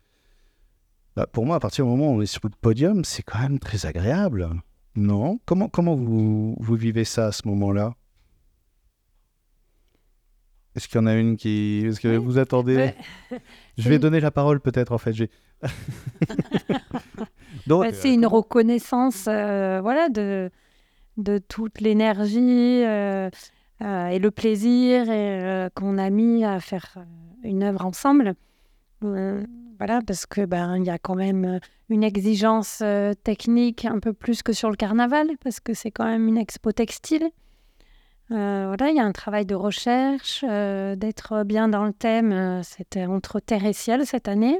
bah, 1.15 1.27
pour 1.27 1.45
moi, 1.45 1.57
à 1.57 1.59
partir 1.59 1.85
du 1.85 1.91
moment 1.91 2.11
où 2.11 2.15
on 2.15 2.21
est 2.21 2.25
sur 2.25 2.41
le 2.43 2.49
podium, 2.59 3.05
c'est 3.05 3.21
quand 3.21 3.37
même 3.37 3.59
très 3.59 3.85
agréable. 3.85 4.49
Non? 4.95 5.39
Comment, 5.45 5.67
comment 5.67 5.93
vous, 5.93 6.55
vous 6.57 6.75
vivez 6.75 7.03
ça 7.03 7.27
à 7.27 7.31
ce 7.31 7.47
moment-là? 7.49 7.93
Est-ce 10.75 10.87
qu'il 10.87 10.99
y 10.99 11.03
en 11.03 11.05
a 11.05 11.13
une 11.13 11.37
qui... 11.37 11.83
Est-ce 11.85 11.99
que 11.99 12.07
Oui. 12.07 12.17
vous 12.17 12.39
attendez 12.39 12.75
Ouais. 12.75 12.95
Je 13.77 13.89
vais 13.89 13.99
donner 13.99 14.19
la 14.19 14.31
parole 14.31 14.59
peut-être, 14.59 14.91
en 14.91 14.97
fait. 14.97 15.13
Donc, 17.67 17.83
Bah, 17.83 17.93
c'est 17.93 18.13
une 18.13 18.25
reconnaissance 18.25 19.25
euh, 19.27 19.79
voilà, 19.81 20.09
de, 20.09 20.49
de 21.17 21.37
toute 21.37 21.81
l'énergie, 21.81 22.83
euh, 22.83 23.29
euh, 23.81 24.07
et 24.07 24.19
le 24.19 24.31
plaisir 24.31 25.05
qu'on 25.75 25.97
a 25.97 26.09
mis 26.09 26.43
à 26.43 26.59
faire 26.59 26.95
une 27.43 27.63
œuvre 27.63 27.85
ensemble. 27.85 28.35
voilà, 29.01 30.01
parce 30.05 30.25
que 30.25 30.45
ben 30.45 30.83
y 30.83 30.89
a 30.89 30.97
quand 30.97 31.15
même 31.15 31.59
une 31.89 32.03
exigence 32.03 32.83
technique 33.23 33.85
un 33.85 33.99
peu 33.99 34.13
plus 34.13 34.43
que 34.43 34.53
sur 34.53 34.69
le 34.69 34.75
carnaval, 34.75 35.27
parce 35.43 35.59
que 35.59 35.73
c'est 35.73 35.91
quand 35.91 36.05
même 36.05 36.27
une 36.27 36.37
expo 36.37 36.71
textile. 36.71 37.29
Voilà, 38.33 38.89
il 38.89 38.95
y 38.95 38.99
a 38.99 39.05
un 39.05 39.11
travail 39.11 39.45
de 39.45 39.55
recherche, 39.55 40.43
d'être 40.43 41.43
bien 41.43 41.67
dans 41.67 41.85
le 41.85 41.93
thème. 41.93 42.61
C'était 42.63 43.05
entre 43.05 43.39
terre 43.39 43.65
et 43.65 43.73
ciel 43.73 44.05
cette 44.05 44.27
année. 44.27 44.59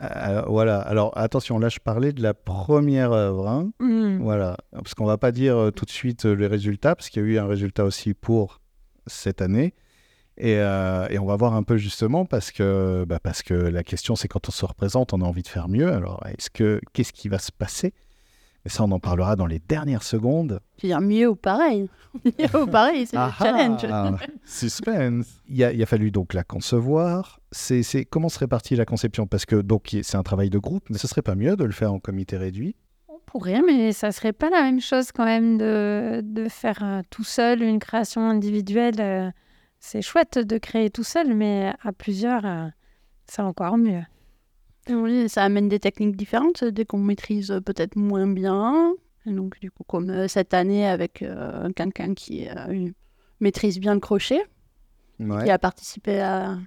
Euh, 0.00 0.42
voilà, 0.46 0.78
alors 0.78 1.16
attention, 1.18 1.58
là 1.58 1.68
je 1.68 1.80
parlais 1.80 2.12
de 2.12 2.22
la 2.22 2.34
première 2.34 3.12
œuvre. 3.12 3.48
Hein. 3.48 3.72
Hmm. 3.80 4.18
Voilà, 4.18 4.56
parce 4.72 4.94
qu'on 4.94 5.06
va 5.06 5.18
pas 5.18 5.32
dire 5.32 5.56
euh, 5.56 5.70
tout 5.72 5.84
de 5.84 5.90
suite 5.90 6.24
euh, 6.24 6.34
les 6.34 6.46
résultats, 6.46 6.94
parce 6.94 7.08
qu'il 7.10 7.22
y 7.22 7.26
a 7.26 7.28
eu 7.28 7.38
un 7.38 7.46
résultat 7.46 7.84
aussi 7.84 8.14
pour 8.14 8.60
cette 9.06 9.42
année. 9.42 9.74
Et, 10.40 10.52
et 10.52 11.18
on 11.18 11.26
va 11.26 11.34
voir 11.34 11.54
un 11.54 11.64
peu 11.64 11.78
justement, 11.78 12.24
parce 12.24 12.52
que, 12.52 13.04
bah, 13.08 13.18
parce 13.20 13.42
que 13.42 13.54
la 13.54 13.82
question 13.82 14.14
c'est 14.14 14.28
quand 14.28 14.48
on 14.48 14.52
se 14.52 14.64
représente, 14.64 15.12
on 15.12 15.20
a 15.20 15.24
envie 15.24 15.42
de 15.42 15.48
faire 15.48 15.68
mieux. 15.68 15.92
Alors, 15.92 16.24
est-ce 16.28 16.48
que, 16.48 16.80
qu'est-ce 16.92 17.12
qui 17.12 17.28
va 17.28 17.40
se 17.40 17.50
passer? 17.50 17.92
Et 18.68 18.70
ça, 18.70 18.84
on 18.84 18.90
en 18.90 19.00
parlera 19.00 19.34
dans 19.34 19.46
les 19.46 19.60
dernières 19.60 20.02
secondes. 20.02 20.60
Tu 20.76 20.84
veux 20.84 20.90
dire 20.90 21.00
mieux 21.00 21.26
ou 21.26 21.36
pareil 21.36 21.88
Mieux 22.38 22.62
ou 22.62 22.66
pareil, 22.66 23.06
c'est 23.06 23.16
le 23.16 23.22
ah 23.22 23.34
challenge. 23.38 23.80
Ah, 23.90 24.12
suspense. 24.44 25.40
Il 25.48 25.64
a, 25.64 25.72
il 25.72 25.82
a, 25.82 25.86
fallu 25.86 26.10
donc 26.10 26.34
la 26.34 26.44
concevoir. 26.44 27.40
C'est, 27.50 27.82
c'est, 27.82 28.04
comment 28.04 28.28
se 28.28 28.38
répartit 28.38 28.76
la 28.76 28.84
conception? 28.84 29.26
Parce 29.26 29.46
que 29.46 29.56
donc 29.56 29.96
c'est 30.02 30.18
un 30.18 30.22
travail 30.22 30.50
de 30.50 30.58
groupe, 30.58 30.84
mais 30.90 30.98
ce 30.98 31.08
serait 31.08 31.22
pas 31.22 31.34
mieux 31.34 31.56
de 31.56 31.64
le 31.64 31.72
faire 31.72 31.94
en 31.94 31.98
comité 31.98 32.36
réduit? 32.36 32.76
On 33.08 33.18
pourrait, 33.24 33.62
mais 33.62 33.92
ça 33.92 34.12
serait 34.12 34.34
pas 34.34 34.50
la 34.50 34.60
même 34.60 34.82
chose 34.82 35.12
quand 35.12 35.24
même 35.24 35.56
de, 35.56 36.20
de 36.22 36.46
faire 36.50 36.80
euh, 36.82 37.00
tout 37.08 37.24
seul 37.24 37.62
une 37.62 37.78
création 37.78 38.20
individuelle. 38.20 39.00
Euh, 39.00 39.30
c'est 39.80 40.02
chouette 40.02 40.38
de 40.38 40.58
créer 40.58 40.90
tout 40.90 41.04
seul, 41.04 41.34
mais 41.34 41.72
à 41.82 41.92
plusieurs, 41.92 42.44
euh, 42.44 42.66
c'est 43.24 43.40
encore 43.40 43.78
mieux. 43.78 44.02
Oui, 44.90 45.28
ça 45.28 45.44
amène 45.44 45.68
des 45.68 45.78
techniques 45.78 46.16
différentes, 46.16 46.64
dès 46.64 46.84
qu'on 46.84 46.98
maîtrise 46.98 47.60
peut-être 47.64 47.96
moins 47.96 48.26
bien. 48.26 48.94
donc, 49.26 49.58
du 49.60 49.70
coup, 49.70 49.84
comme 49.84 50.10
euh, 50.10 50.28
cette 50.28 50.54
année 50.54 50.86
avec 50.86 51.22
euh, 51.22 51.70
quelqu'un 51.72 52.14
qui 52.14 52.48
euh, 52.48 52.88
maîtrise 53.40 53.78
bien 53.78 53.94
le 53.94 54.00
crochet, 54.00 54.42
qui 55.18 55.50
a 55.50 55.58
participé 55.58 56.20
à, 56.20 56.58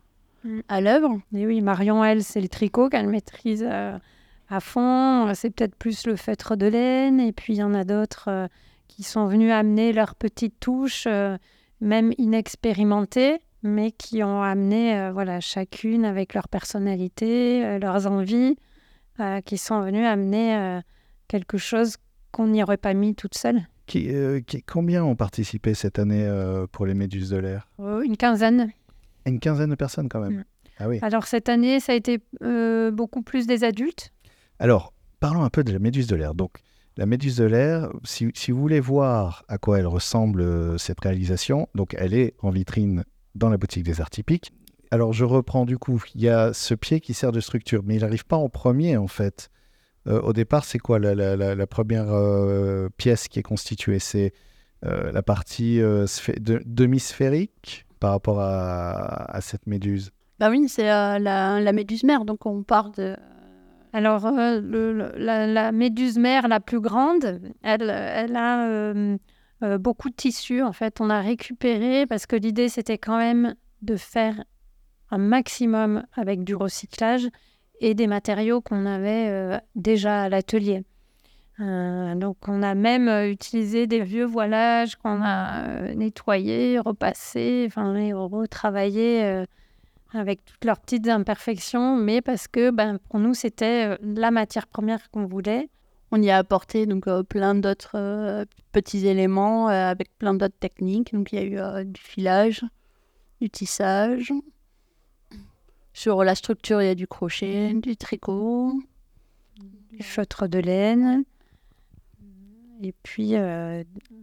mm. 0.44 0.60
à 0.68 0.82
l'œuvre. 0.82 1.20
Et 1.34 1.48
oui, 1.48 1.62
Marion, 1.62 2.04
elle, 2.04 2.24
c'est 2.24 2.42
le 2.42 2.50
tricot 2.50 2.90
qu'elle 2.90 3.08
maîtrise 3.08 3.64
à 3.64 4.60
fond. 4.60 5.34
C'est 5.34 5.50
peut-être 5.50 5.76
plus 5.76 6.06
le 6.06 6.16
feutre 6.16 6.58
de 6.58 6.68
laine. 6.68 7.20
Et 7.20 7.32
puis, 7.32 7.54
il 7.54 7.60
y 7.60 7.64
en 7.64 7.74
a 7.74 7.86
d'autres 7.86 8.50
qui 8.88 9.04
sont 9.04 9.26
venus 9.28 9.54
amener 9.54 9.94
leurs 9.94 10.16
petites 10.16 10.60
touches, 10.60 11.08
même 11.80 12.12
inexpérimentées 12.18 13.40
mais 13.64 13.92
qui 13.92 14.24
ont 14.24 14.42
amené 14.42 14.98
euh, 14.98 15.12
voilà, 15.12 15.40
chacune 15.40 16.06
avec 16.06 16.34
leur 16.34 16.48
personnalité, 16.48 17.64
euh, 17.64 17.80
leurs 17.80 18.08
envies, 18.08 18.56
euh, 19.20 19.42
qui 19.42 19.58
sont 19.58 19.82
venues 19.82 20.06
amener 20.06 20.80
quelque 21.28 21.58
chose 21.58 21.98
qu'on 22.32 22.48
n'y 22.48 22.64
aurait 22.64 22.78
pas 22.78 22.94
mis 22.94 23.14
toute 23.14 23.36
seule. 23.36 23.68
Qui, 23.86 24.10
qui, 24.48 24.64
combien 24.64 25.04
ont 25.04 25.16
participé 25.16 25.74
cette 25.74 26.00
année 26.00 26.28
pour 26.72 26.86
les 26.86 26.94
Méduses 26.94 27.30
de 27.30 27.38
l'air? 27.38 27.68
Oh, 27.78 28.02
Une 28.02 28.16
quinzaine. 28.16 28.72
Une 29.26 29.40
quinzaine 29.40 29.70
de 29.70 29.76
personnes 29.76 30.08
quand 30.08 30.22
même. 30.22 30.38
Mm. 30.38 30.44
Ah 30.80 30.88
oui. 30.88 31.00
Alors 31.02 31.26
cette 31.26 31.50
année, 31.50 31.80
ça 31.80 31.92
a 31.92 31.96
été 31.96 32.20
beaucoup 32.92 33.22
plus 33.22 33.48
des 33.48 33.64
adultes. 33.64 34.12
Alors, 34.60 34.94
parlons 35.20 35.44
un 35.44 35.50
peu 35.50 35.64
de 35.64 35.72
la 35.72 35.80
Méduse 35.80 36.08
de 36.08 36.16
l'air. 36.16 36.34
Donc, 36.34 36.54
la 36.98 37.06
Méduse 37.06 37.36
de 37.36 37.46
l'air, 37.46 37.90
si, 38.04 38.30
si, 38.34 38.52
vous 38.52 38.60
voulez 38.60 38.80
voir 38.80 39.44
à 39.48 39.58
quoi 39.58 39.78
elle 39.80 39.88
ressemble 39.88 40.80
cette 40.80 41.00
réalisation, 41.02 41.68
donc 41.76 41.96
elle 41.98 42.14
est 42.14 42.34
en 42.42 42.50
vitrine 42.50 43.04
dans 43.36 43.50
la 43.50 43.58
boutique 43.58 43.84
des 43.84 44.02
arts 44.02 44.10
typiques. 44.10 44.52
Alors 44.92 45.14
je 45.14 45.24
reprends 45.24 45.66
du 45.66 45.78
coup, 45.78 46.04
il 46.16 46.22
y 46.22 46.30
a 46.30 46.54
ce 46.54 46.74
pied 46.74 47.00
qui 47.00 47.14
sert 47.14 47.32
de 47.32 47.40
structure, 47.40 47.82
mais 47.86 47.96
il 47.96 48.02
n'arrive 48.02 48.26
pas 48.26 48.36
en 48.36 48.50
premier 48.50 48.98
en 48.98 49.08
fait. 49.08 49.50
Euh, 50.08 50.20
au 50.22 50.34
départ, 50.34 50.66
c'est 50.66 50.80
quoi 50.80 51.00
la, 51.00 51.68
première 51.68 52.12
euh, 52.12 52.90
pièce 52.98 53.28
qui 53.28 53.40
est 53.40 53.44
constituée? 53.44 54.00
C'est 54.00 54.34
euh, 54.86 55.12
la 55.12 55.22
partie 55.22 55.80
demi-sphérique 56.66 57.86
par 58.00 58.12
rapport 58.12 58.40
à, 58.42 59.40
cette 59.42 59.68
méduse? 59.68 60.12
Bah 60.40 60.50
oui, 60.50 60.68
c'est 60.68 60.86
la, 60.86 61.72
méduse 61.72 62.04
mère, 62.04 62.26
donc 62.26 62.46
on 62.46 62.64
part 62.64 62.92
de... 62.92 63.16
Alors, 63.94 64.32
la, 64.32 65.72
méduse 65.72 66.18
mère 66.18 66.48
la 66.48 66.60
plus 66.60 66.80
grande, 66.80 67.42
elle, 67.62 67.90
elle 67.90 68.36
a 68.36 68.94
euh, 69.64 69.78
beaucoup 69.78 70.10
de 70.10 70.16
tissus. 70.16 70.64
En 70.64 70.74
fait, 70.74 71.02
on 71.02 71.10
a 71.10 71.22
récupéré 71.22 72.06
parce 72.08 72.26
que 72.26 72.36
l'idée, 72.36 72.70
c'était 72.70 72.98
quand 72.98 73.18
même 73.18 73.56
de 73.82 73.96
faire 73.96 74.44
un 75.12 75.18
maximum 75.18 76.04
avec 76.14 76.44
du 76.44 76.56
recyclage 76.56 77.28
et 77.80 77.94
des 77.94 78.08
matériaux 78.08 78.62
qu'on 78.62 78.86
avait 78.86 79.28
euh, 79.30 79.58
déjà 79.76 80.24
à 80.24 80.30
l'atelier. 80.30 80.84
Euh, 81.60 82.16
donc, 82.16 82.38
on 82.48 82.64
a 82.64 82.74
même 82.74 83.08
utilisé 83.30 83.86
des 83.86 84.02
vieux 84.02 84.26
voilages 84.26 84.96
qu'on 84.96 85.22
a 85.22 85.94
nettoyés, 85.94 86.80
repassés, 86.80 87.66
enfin, 87.68 87.94
retravaillés 88.14 89.44
avec 90.14 90.44
toutes 90.44 90.66
leurs 90.66 90.80
petites 90.80 91.08
imperfections, 91.08 91.98
mais 91.98 92.22
parce 92.22 92.48
que 92.48 92.72
ben, 92.72 92.98
pour 93.10 93.20
nous, 93.20 93.34
c'était 93.34 93.98
la 94.02 94.32
matière 94.32 94.66
première 94.66 95.12
qu'on 95.12 95.26
voulait 95.26 95.70
on 96.12 96.22
y 96.22 96.30
a 96.30 96.38
apporté 96.38 96.86
donc 96.86 97.08
euh, 97.08 97.24
plein 97.24 97.56
d'autres 97.56 97.96
euh, 97.96 98.46
petits 98.74 99.08
éléments 99.08 99.70
euh, 99.70 99.90
avec 99.90 100.16
plein 100.18 100.34
d'autres 100.34 100.58
techniques. 100.60 101.14
Donc 101.14 101.32
il 101.32 101.36
y 101.36 101.58
a 101.58 101.82
eu 101.82 101.86
du 101.86 102.02
filage, 102.02 102.64
du 103.40 103.50
tissage. 103.50 104.34
Sur 105.94 106.24
la 106.24 106.36
structure, 106.36 106.82
il 106.82 106.86
y 106.86 106.90
a 106.90 106.96
du 106.96 107.08
crochet, 107.08 107.74
du 107.74 107.98
tricot, 107.98 108.74
du 109.92 110.04
feutre 110.04 110.48
de 110.48 110.60
laine, 110.60 111.26
et 112.82 112.94
puis 113.04 113.34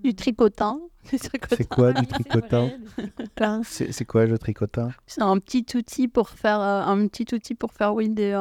du 0.02 0.14
tricotin. 0.14 0.80
C'est 1.04 1.68
quoi 1.68 1.92
du 1.92 2.07
tricotin 2.07 2.71
C'est 3.62 4.04
quoi 4.07 4.25
le 4.25 4.38
tricotin? 4.38 4.90
C'est 5.07 5.21
un 5.21 5.38
petit 5.38 5.66
outil 5.75 6.09
pour 6.09 6.30
faire 6.30 6.61
un 6.61 7.07
petit 7.07 7.35
outil 7.35 7.54
pour 7.54 7.73
faire 7.75 7.95
oui 7.95 8.09
des 8.09 8.35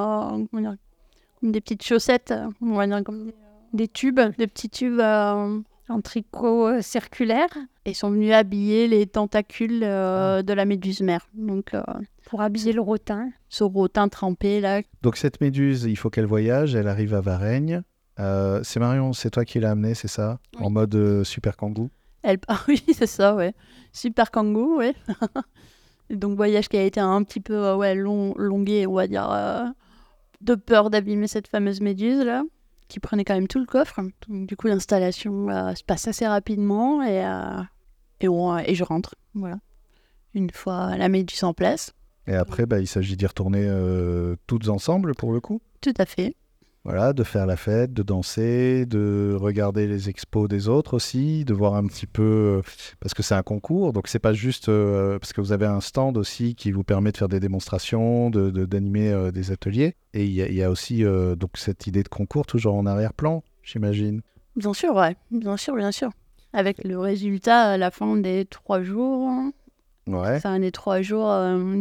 des 1.44 1.62
petites 1.62 1.84
chaussettes, 1.84 2.34
on 2.62 2.75
va 2.75 2.88
dire 2.88 3.03
comme 3.03 3.32
des, 3.74 3.88
tubes, 3.88 4.20
des 4.38 4.48
petits 4.48 4.70
tubes 4.70 5.00
euh, 5.00 5.60
en 5.89 6.01
tricot 6.01 6.67
euh, 6.67 6.82
circulaire. 6.82 7.50
Et 7.86 7.94
sont 7.94 8.10
venus 8.12 8.34
habiller 8.34 8.88
les 8.88 9.08
tentacules 9.08 9.82
euh, 9.84 10.39
ah. 10.39 10.44
de 10.44 10.53
la 10.53 10.65
méduse 10.65 11.01
mère. 11.01 11.27
Donc, 11.34 11.74
pour 12.25 12.41
habiller 12.41 12.74
le 12.74 12.82
rotin. 12.82 13.29
Ce 13.48 13.63
rotin 13.63 14.10
trempé 14.10 14.60
là. 14.60 14.82
Donc 15.03 15.15
cette 15.15 15.39
méduse, 15.39 15.84
il 15.84 15.96
faut 15.96 16.10
qu'elle 16.10 16.25
voyage, 16.25 16.75
elle 16.75 16.89
arrive 16.89 17.13
à 17.13 17.22
Varennes. 17.22 17.84
c'est 18.17 18.79
Marion, 18.79 19.13
c'est 19.13 19.29
toi 19.29 19.46
qui 19.46 19.62
l'as 19.62 19.72
amenée, 19.72 19.94
c'est 19.94 20.10
ça? 20.10 20.39
En 20.60 20.70
mode 20.70 21.24
super 21.24 21.56
kangou 21.56 21.89
elle... 22.24 22.39
Ah 22.50 22.60
oui, 22.67 22.84
c'est 22.94 23.08
ça, 23.08 23.36
ouais. 23.36 23.53
Super 23.94 24.32
kangou, 24.32 24.79
ouais. 24.79 24.94
Donc 26.10 26.36
voyage 26.36 26.67
qui 26.67 26.75
a 26.75 26.84
été 26.84 27.00
un 27.00 27.24
petit 27.24 27.39
peu 27.39 27.74
ouais, 27.75 27.96
long, 27.96 28.34
longué, 28.36 28.86
on 28.86 28.96
va 28.96 29.08
dire 29.08 29.29
de 30.41 30.56
peur 30.56 30.89
d'abîmer 30.89 31.27
cette 31.27 31.48
fameuse 31.48 31.82
méduse 31.82 32.24
là, 32.24 32.44
qui 32.88 33.00
prenait 33.00 33.25
quand 33.25 33.36
même 33.36 33.48
tout 33.48 33.60
le 33.60 33.65
coffre. 33.65 34.00
du 34.27 34.56
coup, 34.56 34.67
l'installation 34.67 35.50
euh, 35.50 35.74
se 35.75 35.84
passe 35.84 36.08
assez 36.08 36.27
rapidement 36.27 37.01
et, 37.03 37.25
euh, 37.25 37.62
et, 38.22 38.72
et, 38.72 38.75
je 38.75 38.84
rentre. 38.84 39.15
Voilà. 39.34 39.58
Une 40.34 40.50
fois 40.50 40.98
la 40.98 41.10
méduse 41.10 41.44
en 41.44 41.53
place. 41.53 41.94
Et 42.27 42.36
après, 42.36 42.65
bah, 42.65 42.79
il 42.79 42.88
s'agit 42.88 43.15
d'y 43.15 43.25
retourner 43.25 43.65
euh, 43.65 44.36
toutes 44.48 44.67
ensemble 44.67 45.15
pour 45.15 45.32
le 45.32 45.39
coup? 45.39 45.62
Tout 45.82 45.94
à 45.98 46.06
fait. 46.06 46.36
Voilà, 46.88 47.12
de 47.12 47.25
faire 47.25 47.46
la 47.46 47.58
fête, 47.58 47.91
de 47.91 48.01
danser, 48.01 48.86
de 48.86 49.36
regarder 49.38 49.88
les 49.88 50.08
expos 50.08 50.48
des 50.48 50.70
autres 50.70 50.94
aussi, 50.94 51.44
de 51.44 51.53
voir 51.53 51.75
un 51.75 51.86
petit 51.86 52.08
peu, 52.08 52.24
euh, 52.24 52.62
parce 53.01 53.13
que 53.13 53.22
c'est 53.22 53.36
un 53.36 53.44
concours, 53.44 53.91
donc 53.91 54.08
c'est 54.08 54.20
pas 54.20 54.32
juste 54.32 54.70
euh, 54.70 55.20
parce 55.20 55.34
que 55.34 55.41
vous 55.41 55.51
avez 55.51 55.65
un 55.65 55.82
stand 55.82 56.15
aussi 56.15 56.56
qui 56.56 56.72
vous 56.72 56.86
permet 56.86 57.12
de 57.12 57.17
faire 57.17 57.27
des 57.27 57.41
démonstrations, 57.41 58.29
de, 58.29 58.50
d'animer 58.63 59.12
euh, 59.12 59.32
des 59.32 59.51
ateliers, 59.51 59.98
et 60.13 60.24
il 60.24 60.32
y, 60.32 60.63
a 60.63 60.72
aussi 60.72 61.03
donc 61.03 61.58
cette 61.58 61.88
idée 61.88 62.03
de 62.03 62.08
concours 62.08 62.46
toujours 62.46 62.75
en 62.75 62.86
arrière-plan, 62.86 63.44
j'imagine. 63.63 64.22
Bien 64.56 64.74
sûr, 64.74 64.96
ouais, 64.96 65.17
bien 65.29 65.58
sûr, 65.58 65.75
bien 65.75 65.91
sûr. 65.91 66.12
Avec 66.53 66.82
le 66.86 66.98
résultat 66.98 67.63
à 67.63 67.77
la 67.77 67.91
fin 67.91 68.15
des 68.15 68.46
trois 68.46 68.82
jours. 68.82 69.29
Ouais. 70.08 70.38
Enfin, 70.38 70.58
des 70.62 70.72
trois 70.72 71.01
jours 71.01 71.29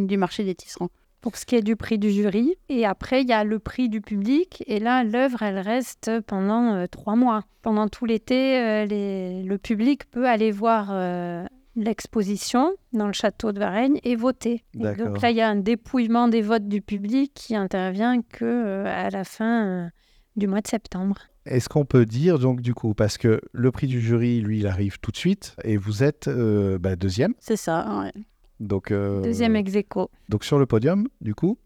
du 0.05 0.17
marché 0.17 0.43
des 0.43 0.53
tisserands 0.53 0.89
pour 1.21 1.37
ce 1.37 1.45
qui 1.45 1.55
est 1.55 1.61
du 1.61 1.75
prix 1.75 1.97
du 1.97 2.11
jury. 2.11 2.55
Et 2.69 2.85
après, 2.85 3.21
il 3.21 3.27
y 3.27 3.33
a 3.33 3.43
le 3.43 3.59
prix 3.59 3.89
du 3.89 4.01
public. 4.01 4.63
Et 4.67 4.79
là, 4.79 5.03
l'œuvre, 5.03 5.43
elle 5.43 5.59
reste 5.59 6.11
pendant 6.27 6.73
euh, 6.73 6.85
trois 6.87 7.15
mois. 7.15 7.43
Pendant 7.61 7.87
tout 7.87 8.05
l'été, 8.05 8.59
euh, 8.59 8.85
le 8.85 9.57
public 9.57 10.09
peut 10.09 10.27
aller 10.27 10.51
voir 10.51 10.89
euh, 10.91 11.45
l'exposition 11.75 12.73
dans 12.93 13.07
le 13.07 13.13
château 13.13 13.51
de 13.51 13.59
Varennes 13.59 13.97
et 14.03 14.15
voter. 14.15 14.63
donc 14.73 15.21
là, 15.21 15.31
il 15.31 15.37
y 15.37 15.41
a 15.41 15.49
un 15.49 15.55
dépouillement 15.55 16.27
des 16.27 16.41
votes 16.41 16.67
du 16.67 16.81
public 16.81 17.33
qui 17.33 17.55
intervient 17.55 18.21
que 18.21 18.85
à 18.85 19.09
la 19.09 19.23
fin 19.23 19.91
du 20.37 20.47
mois 20.47 20.61
de 20.61 20.67
septembre. 20.67 21.17
Est-ce 21.47 21.69
qu'on 21.69 21.85
peut 21.85 22.05
dire 22.05 22.39
donc 22.39 22.61
du 22.61 22.73
coup, 22.73 22.93
parce 22.93 23.17
que 23.17 23.41
le 23.51 23.71
prix 23.71 23.87
du 23.87 24.01
jury, 24.01 24.41
lui, 24.41 24.59
il 24.59 24.67
arrive 24.67 24.99
tout 24.99 25.11
de 25.11 25.17
suite, 25.17 25.55
et 25.63 25.77
vous 25.77 26.03
êtes 26.03 26.27
euh, 26.27 26.77
bah, 26.77 26.95
deuxième. 26.95 27.33
C'est 27.39 27.55
ça, 27.55 28.01
ouais. 28.01 28.13
Donc, 28.59 28.91
euh, 28.91 29.21
Deuxième 29.21 29.55
ex 29.55 29.75
aequo. 29.75 30.09
donc 30.29 30.43
sur 30.43 30.57
le 30.59 30.65
podium, 30.65 31.07
du 31.21 31.35
coup. 31.35 31.57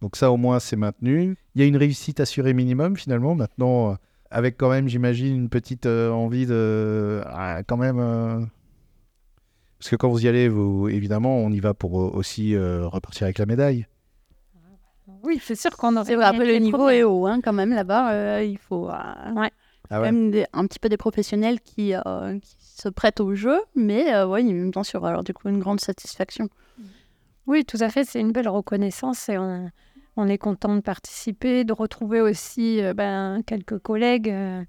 Donc 0.00 0.16
ça 0.16 0.32
au 0.32 0.36
moins 0.36 0.58
c'est 0.58 0.74
maintenu. 0.76 1.36
Il 1.54 1.60
y 1.60 1.64
a 1.64 1.68
une 1.68 1.76
réussite 1.76 2.18
assurée 2.20 2.52
minimum 2.54 2.96
finalement. 2.96 3.34
Maintenant, 3.36 3.92
euh, 3.92 3.94
avec 4.30 4.56
quand 4.56 4.68
même, 4.70 4.88
j'imagine, 4.88 5.36
une 5.36 5.48
petite 5.48 5.86
euh, 5.86 6.10
envie 6.10 6.46
de... 6.46 7.22
ah, 7.26 7.62
quand 7.64 7.76
même... 7.76 7.98
euh, 8.00 8.40
Parce 9.78 9.90
que 9.90 9.96
quand 9.96 10.08
vous 10.08 10.24
y 10.24 10.28
allez, 10.28 10.48
vous, 10.48 10.88
évidemment, 10.88 11.36
on 11.38 11.50
y 11.50 11.60
va 11.60 11.74
pour 11.74 11.94
aussi 11.94 12.54
euh, 12.56 12.86
repartir 12.88 13.24
avec 13.24 13.38
la 13.38 13.46
médaille. 13.46 13.86
Oui, 15.22 15.40
c'est 15.42 15.54
sûr 15.54 15.76
qu'on 15.76 15.94
aurait. 15.96 16.04
C'est 16.06 16.16
vrai, 16.16 16.24
après 16.24 16.46
le 16.46 16.56
niveau 16.58 16.88
est 16.88 17.04
haut, 17.04 17.26
hein, 17.26 17.40
quand 17.42 17.52
même, 17.52 17.70
là-bas. 17.70 18.12
euh, 18.12 18.42
il 18.44 18.58
faut 18.58 18.88
euh, 18.88 18.92
Ah 18.92 19.50
quand 19.88 20.00
ouais. 20.00 20.10
même 20.12 20.30
des- 20.32 20.46
un 20.52 20.66
petit 20.66 20.78
peu 20.80 20.88
des 20.88 20.96
professionnels 20.96 21.60
qui, 21.60 21.94
euh, 21.94 22.38
qui 22.40 22.56
se 22.82 22.88
prêtent 22.88 23.20
au 23.20 23.34
jeu, 23.34 23.60
mais 23.74 24.12
euh, 24.14 24.26
ouais, 24.26 24.42
bien 24.42 24.82
sûr, 24.82 25.04
alors 25.04 25.22
du 25.24 25.32
coup, 25.32 25.48
une 25.48 25.58
grande 25.60 25.80
satisfaction. 25.80 26.48
Oui, 27.46 27.64
tout 27.64 27.78
à 27.80 27.88
fait. 27.88 28.04
C'est 28.04 28.20
une 28.20 28.32
belle 28.32 28.48
reconnaissance 28.48 29.28
et 29.28 29.36
on, 29.38 29.70
on 30.16 30.28
est 30.28 30.38
content 30.38 30.74
de 30.76 30.80
participer, 30.80 31.64
de 31.64 31.72
retrouver 31.72 32.20
aussi 32.20 32.80
euh, 32.82 32.94
ben, 32.94 33.42
quelques 33.46 33.78
collègues 33.78 34.30
euh, 34.30 34.62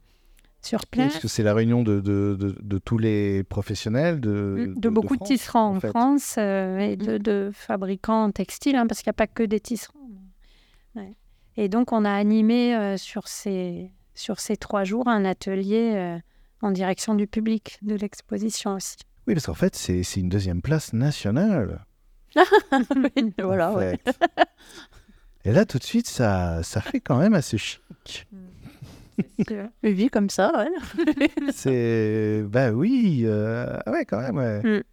sur 0.62 0.79
Oui, 0.79 0.88
place. 0.91 1.12
Parce 1.13 1.22
que 1.24 1.27
c'est 1.27 1.43
la 1.43 1.53
réunion 1.53 1.84
de, 1.84 2.00
de, 2.01 2.36
de- 2.39 2.55
de 2.62 2.77
tous 2.79 2.98
les 2.98 3.43
professionnels 3.43 4.20
de, 4.22 4.67
Mm, 4.75 4.79
de, 4.79 4.89
beaucoup 4.89 5.15
de, 5.15 5.20
France, 5.20 5.27
tisserands 5.29 5.70
en, 5.72 5.75
en 5.75 5.79
fait. 5.79 5.89
France 5.89 6.36
euh, 6.38 6.77
et 6.79 6.96
de, 6.96 7.17
de 7.17 7.51
fabricants 7.53 8.32
textiles, 8.32 8.75
hein, 8.75 8.88
parce 8.88 9.01
qu'il 9.01 9.10
n'y 9.10 9.15
a 9.15 9.22
pas 9.25 9.27
que 9.27 9.43
des 9.43 9.60
tisserands. 9.60 10.00
Ouais. 10.96 11.13
Et 11.58 11.70
donc, 11.70 11.91
on 11.91 12.05
a 12.05 12.12
animé 12.12 12.75
euh, 12.75 12.98
sur, 12.98 13.27
ces, 13.27 13.91
sur 14.15 14.39
ces 14.39 14.58
trois 14.58 14.84
jours 14.84 15.08
un 15.08 15.25
atelier 15.25 15.91
euh, 15.96 16.17
en 16.63 16.72
direction 16.72 17.15
du 17.15 17.27
public 17.27 17.77
de 17.82 17.96
l'exposition 17.96 18.75
aussi. 18.75 18.96
Oui, 19.27 19.34
parce 19.36 19.46
qu'en 19.46 19.53
fait, 19.53 19.75
c'est 19.75 20.01
une 20.17 20.29
deuxième 20.29 20.62
place 20.62 20.93
nationale. 20.93 21.86
Oui, 23.15 23.34
voilà, 23.39 23.72
ouais. 23.74 24.00
Et 25.46 25.51
là, 25.51 25.65
tout 25.65 25.77
de 25.77 25.84
suite, 25.84 26.08
ça, 26.08 26.63
ça 26.63 26.82
fait 26.82 27.00
quand 27.00 27.17
même 27.20 27.34
assez 27.36 27.58
chic. 27.58 28.27
Euh, 29.51 29.67
Vu 29.84 30.10
comme 30.10 30.29
ça, 30.29 30.51
ouais. 30.58 31.27
C'est. 31.53 32.43
Bah 32.48 32.72
oui, 32.72 33.22
euh, 33.25 33.77
ouais, 33.88 34.05
quand 34.05 34.20
même, 34.20 34.38
ouais. 34.38 34.84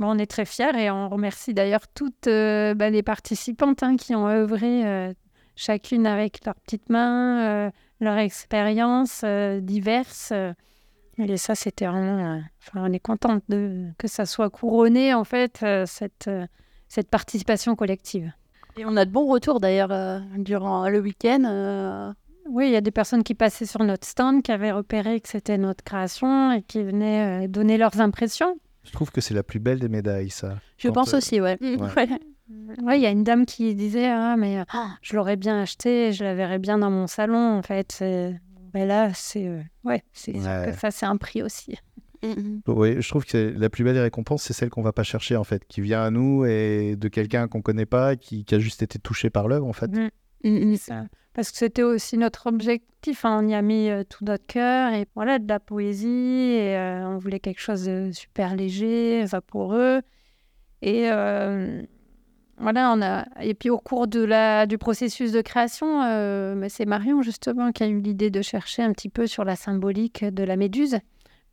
Bon, 0.00 0.10
on 0.14 0.18
est 0.18 0.26
très 0.26 0.44
fiers 0.44 0.76
et 0.76 0.90
on 0.90 1.08
remercie 1.08 1.54
d'ailleurs 1.54 1.86
toutes 1.94 2.26
euh, 2.26 2.74
bah, 2.74 2.90
les 2.90 3.02
participantes 3.02 3.82
hein, 3.82 3.96
qui 3.96 4.14
ont 4.16 4.28
œuvré 4.28 4.86
euh, 4.86 5.12
chacune 5.56 6.06
avec 6.06 6.44
leurs 6.44 6.54
petites 6.56 6.88
mains, 6.90 7.70
leur 8.00 8.16
expérience 8.18 9.24
diverses. 9.62 10.30
euh. 10.32 10.52
Et 11.18 11.36
ça, 11.36 11.54
c'était 11.54 11.86
vraiment. 11.86 12.34
euh, 12.36 12.38
enfin, 12.60 12.84
on 12.88 12.92
est 12.92 13.00
contente 13.00 13.42
de, 13.48 13.86
que 13.98 14.06
ça 14.08 14.26
soit 14.26 14.50
couronné, 14.50 15.14
en 15.14 15.24
fait, 15.24 15.60
euh, 15.62 15.84
cette, 15.86 16.28
euh, 16.28 16.46
cette 16.88 17.08
participation 17.10 17.74
collective. 17.76 18.32
Et 18.76 18.84
on 18.84 18.96
a 18.96 19.04
de 19.04 19.10
bons 19.10 19.26
retours 19.26 19.58
d'ailleurs 19.60 19.90
durant 20.36 20.88
le 20.88 21.00
week-end. 21.00 22.14
Oui, 22.48 22.66
il 22.68 22.72
y 22.72 22.76
a 22.76 22.80
des 22.80 22.92
personnes 22.92 23.24
qui 23.24 23.34
passaient 23.34 23.66
sur 23.66 23.82
notre 23.82 24.06
stand, 24.06 24.42
qui 24.42 24.52
avaient 24.52 24.70
repéré 24.72 25.20
que 25.20 25.28
c'était 25.28 25.58
notre 25.58 25.82
création 25.84 26.52
et 26.52 26.62
qui 26.62 26.82
venaient 26.82 27.48
donner 27.48 27.76
leurs 27.76 28.00
impressions. 28.00 28.56
Je 28.84 28.92
trouve 28.92 29.10
que 29.10 29.20
c'est 29.20 29.34
la 29.34 29.42
plus 29.42 29.58
belle 29.58 29.80
des 29.80 29.88
médailles, 29.88 30.30
ça. 30.30 30.54
je 30.78 30.88
Quand, 30.88 30.94
pense 30.94 31.12
euh, 31.14 31.18
aussi, 31.18 31.40
ouais. 31.40 31.58
ouais. 31.60 31.76
Ouais. 31.96 32.08
Oui, 32.82 32.94
il 32.96 33.02
y 33.02 33.06
a 33.06 33.10
une 33.10 33.24
dame 33.24 33.44
qui 33.44 33.74
disait 33.74 34.08
Ah, 34.08 34.36
mais 34.38 34.60
euh, 34.60 34.64
je 35.02 35.14
l'aurais 35.16 35.36
bien 35.36 35.60
acheté, 35.60 36.12
je 36.14 36.24
la 36.24 36.34
verrais 36.34 36.58
bien 36.58 36.78
dans 36.78 36.90
mon 36.90 37.06
salon, 37.06 37.58
en 37.58 37.62
fait. 37.62 38.02
Mais 38.74 38.86
là, 38.86 39.12
c'est. 39.14 39.46
euh, 39.46 39.60
ouais, 39.84 40.02
c'est 40.12 40.36
ça, 40.72 40.90
c'est 40.90 41.06
un 41.06 41.16
prix 41.16 41.42
aussi. 41.42 41.76
Mhm. 42.22 42.62
Oui, 42.66 43.00
je 43.00 43.08
trouve 43.08 43.24
que 43.24 43.54
la 43.56 43.70
plus 43.70 43.84
belle 43.84 43.94
des 43.94 44.00
récompenses, 44.00 44.42
c'est 44.42 44.52
celle 44.52 44.70
qu'on 44.70 44.82
va 44.82 44.92
pas 44.92 45.04
chercher, 45.04 45.36
en 45.36 45.44
fait, 45.44 45.64
qui 45.68 45.80
vient 45.80 46.02
à 46.02 46.10
nous 46.10 46.44
et 46.44 46.96
de 46.96 47.08
quelqu'un 47.08 47.46
qu'on 47.46 47.62
connaît 47.62 47.86
pas, 47.86 48.16
qui, 48.16 48.44
qui 48.44 48.54
a 48.54 48.58
juste 48.58 48.82
été 48.82 48.98
touché 48.98 49.30
par 49.30 49.46
l'œuvre, 49.46 49.66
en 49.66 49.72
fait. 49.72 49.88
Mm. 50.44 50.74
Ça- 50.76 51.06
Parce 51.34 51.50
que 51.52 51.56
c'était 51.58 51.82
aussi 51.84 52.18
notre 52.18 52.48
objectif. 52.48 53.24
hein, 53.24 53.40
On 53.44 53.46
y 53.48 53.54
a 53.54 53.62
mis 53.62 53.88
euh, 53.88 54.02
tout 54.02 54.24
notre 54.24 54.46
cœur 54.46 54.92
et 54.92 55.06
voilà, 55.14 55.38
de 55.38 55.46
la 55.48 55.60
poésie. 55.60 56.08
Et 56.08 56.76
euh, 56.76 57.06
on 57.08 57.18
voulait 57.18 57.38
quelque 57.40 57.60
chose 57.60 57.84
de 57.84 58.10
super 58.12 58.56
léger, 58.56 59.24
vaporeux. 59.24 60.00
Et 60.82 61.10
euh, 61.10 61.82
voilà, 62.60 62.92
on 62.94 63.02
a. 63.02 63.26
Et 63.40 63.54
puis 63.54 63.70
au 63.70 63.78
cours 63.78 64.06
de 64.06 64.22
la, 64.22 64.66
du 64.66 64.78
processus 64.78 65.32
de 65.32 65.40
création, 65.40 66.02
euh, 66.02 66.54
bah, 66.54 66.68
c'est 66.68 66.86
Marion 66.86 67.22
justement 67.22 67.72
qui 67.72 67.82
a 67.82 67.86
eu 67.86 68.00
l'idée 68.00 68.30
de 68.30 68.42
chercher 68.42 68.82
un 68.82 68.92
petit 68.92 69.08
peu 69.08 69.26
sur 69.26 69.44
la 69.44 69.56
symbolique 69.56 70.24
de 70.24 70.42
la 70.44 70.56
méduse. 70.56 70.98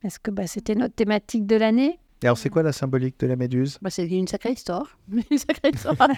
Parce 0.02 0.18
que 0.18 0.30
bah, 0.30 0.46
c'était 0.46 0.74
notre 0.74 0.94
thématique 0.94 1.46
de 1.46 1.56
l'année. 1.56 1.98
Et 2.22 2.26
alors, 2.26 2.38
c'est 2.38 2.48
quoi 2.48 2.62
la 2.62 2.72
symbolique 2.72 3.20
de 3.20 3.26
la 3.26 3.36
méduse? 3.36 3.78
Bah, 3.82 3.90
c'est 3.90 4.06
une 4.06 4.26
sacrée 4.26 4.52
histoire. 4.52 4.98
une 5.30 5.38
sacrée 5.38 5.70
histoire. 5.74 5.96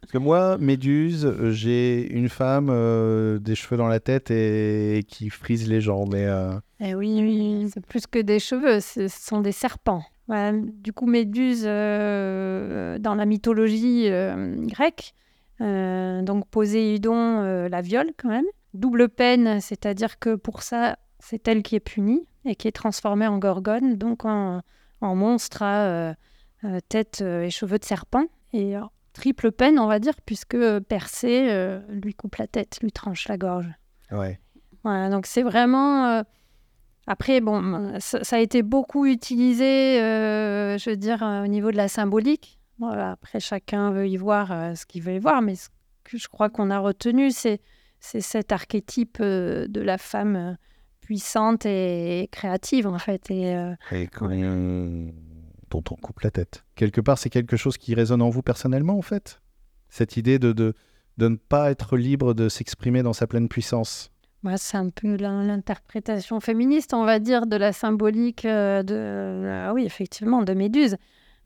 Parce 0.00 0.12
que 0.12 0.18
moi, 0.18 0.58
Méduse, 0.58 1.26
euh, 1.26 1.50
j'ai 1.50 2.10
une 2.12 2.28
femme, 2.28 2.68
euh, 2.70 3.38
des 3.38 3.54
cheveux 3.54 3.76
dans 3.76 3.86
la 3.86 4.00
tête 4.00 4.30
et, 4.30 5.04
qui 5.06 5.30
frise 5.30 5.68
les 5.68 5.80
gens. 5.80 6.06
Mais 6.06 6.24
euh, 6.24 6.52
Eh 6.80 6.94
oui, 6.94 7.20
oui. 7.20 7.70
C'est 7.72 7.84
plus 7.84 8.06
que 8.06 8.18
des 8.18 8.38
cheveux, 8.38 8.80
ce 8.80 9.08
sont 9.08 9.40
des 9.40 9.52
serpents. 9.52 10.02
Voilà, 10.30 10.52
du 10.56 10.92
coup, 10.92 11.06
Méduse, 11.06 11.64
euh, 11.66 13.00
dans 13.00 13.16
la 13.16 13.26
mythologie 13.26 14.04
euh, 14.06 14.54
grecque, 14.60 15.12
euh, 15.60 16.22
donc 16.22 16.46
Poséidon 16.46 17.42
la 17.68 17.80
viole 17.80 18.12
quand 18.16 18.28
même. 18.28 18.44
Double 18.72 19.08
peine, 19.08 19.60
c'est-à-dire 19.60 20.20
que 20.20 20.36
pour 20.36 20.62
ça, 20.62 21.00
c'est 21.18 21.48
elle 21.48 21.64
qui 21.64 21.74
est 21.74 21.80
punie 21.80 22.28
et 22.44 22.54
qui 22.54 22.68
est 22.68 22.72
transformée 22.72 23.26
en 23.26 23.38
gorgone, 23.38 23.96
donc 23.96 24.24
en, 24.24 24.60
en 25.00 25.14
monstre 25.16 25.64
à 25.64 26.14
tête 26.88 27.22
et 27.22 27.50
cheveux 27.50 27.80
de 27.80 27.84
serpent. 27.84 28.26
Et 28.52 28.74
triple 29.14 29.50
peine, 29.50 29.80
on 29.80 29.88
va 29.88 29.98
dire, 29.98 30.14
puisque 30.24 30.56
Persée 30.82 31.80
lui 31.88 32.14
coupe 32.14 32.36
la 32.36 32.46
tête, 32.46 32.78
lui 32.82 32.92
tranche 32.92 33.26
la 33.26 33.36
gorge. 33.36 33.68
ouais. 34.12 34.38
Voilà, 34.84 35.10
donc 35.10 35.26
c'est 35.26 35.42
vraiment. 35.42 36.22
Après, 37.06 37.40
bon, 37.40 37.94
ça, 37.98 38.22
ça 38.24 38.36
a 38.36 38.38
été 38.38 38.62
beaucoup 38.62 39.06
utilisé, 39.06 40.00
euh, 40.00 40.78
je 40.78 40.90
veux 40.90 40.96
dire, 40.96 41.22
euh, 41.22 41.44
au 41.44 41.46
niveau 41.46 41.70
de 41.70 41.76
la 41.76 41.88
symbolique. 41.88 42.58
Voilà, 42.78 43.12
après, 43.12 43.40
chacun 43.40 43.90
veut 43.90 44.08
y 44.08 44.16
voir 44.16 44.52
euh, 44.52 44.74
ce 44.74 44.86
qu'il 44.86 45.02
veut 45.02 45.14
y 45.14 45.18
voir, 45.18 45.42
mais 45.42 45.54
ce 45.54 45.68
que 46.04 46.18
je 46.18 46.28
crois 46.28 46.50
qu'on 46.50 46.70
a 46.70 46.78
retenu, 46.78 47.30
c'est 47.30 47.60
cet 48.00 48.52
archétype 48.52 49.18
euh, 49.20 49.66
de 49.68 49.80
la 49.80 49.98
femme 49.98 50.56
puissante 51.00 51.66
et 51.66 52.28
créative, 52.30 52.86
en 52.86 52.98
fait. 52.98 53.30
Et, 53.30 53.54
dont 55.70 55.84
on 55.90 55.94
coupe 55.94 56.20
la 56.20 56.30
tête. 56.30 56.64
Quelque 56.74 57.00
part, 57.00 57.18
c'est 57.18 57.30
quelque 57.30 57.56
chose 57.56 57.76
qui 57.76 57.94
résonne 57.94 58.22
en 58.22 58.30
vous 58.30 58.42
personnellement, 58.42 58.98
en 58.98 59.02
fait 59.02 59.40
Cette 59.88 60.16
idée 60.16 60.38
de, 60.38 60.52
de, 60.52 60.74
de 61.16 61.28
ne 61.28 61.36
pas 61.36 61.70
être 61.70 61.96
libre 61.96 62.34
de 62.34 62.48
s'exprimer 62.48 63.02
dans 63.02 63.12
sa 63.12 63.26
pleine 63.26 63.48
puissance. 63.48 64.10
Moi, 64.42 64.56
c'est 64.56 64.76
un 64.78 64.88
peu 64.88 65.16
l'in- 65.16 65.44
l'interprétation 65.44 66.40
féministe, 66.40 66.94
on 66.94 67.04
va 67.04 67.18
dire, 67.18 67.46
de 67.46 67.56
la 67.56 67.72
symbolique 67.72 68.44
euh, 68.46 68.82
de, 68.82 68.94
euh, 68.94 69.72
oui, 69.74 69.84
effectivement, 69.84 70.42
de 70.42 70.54
Méduse. 70.54 70.96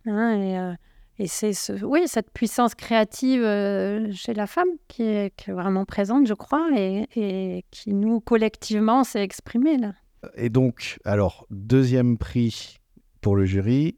Hein, 0.07 0.41
et 0.41 0.59
euh, 0.59 0.73
et 1.21 1.29
c'est 1.29 1.53
ce, 1.53 1.73
oui, 1.85 2.03
cette 2.07 2.33
puissance 2.33 2.75
créative 2.75 3.43
chez 4.13 4.35
la 4.35 4.49
femme 4.49 4.67
qui 4.89 5.05
est, 5.05 5.33
qui 5.37 5.51
est 5.51 5.53
vraiment 5.53 5.85
présente, 5.85 6.27
je 6.27 6.35
crois, 6.35 6.69
et, 6.77 7.07
et 7.15 7.65
qui 7.71 7.95
nous, 7.95 8.19
collectivement, 8.21 9.05
s'est 9.05 9.23
exprimée 9.23 9.77
là. 9.79 9.93
Et 10.35 10.49
donc, 10.49 10.99
alors, 11.05 11.47
deuxième 11.51 12.19
prix 12.19 12.79
pour 13.21 13.37
le 13.37 13.45
jury. 13.45 13.95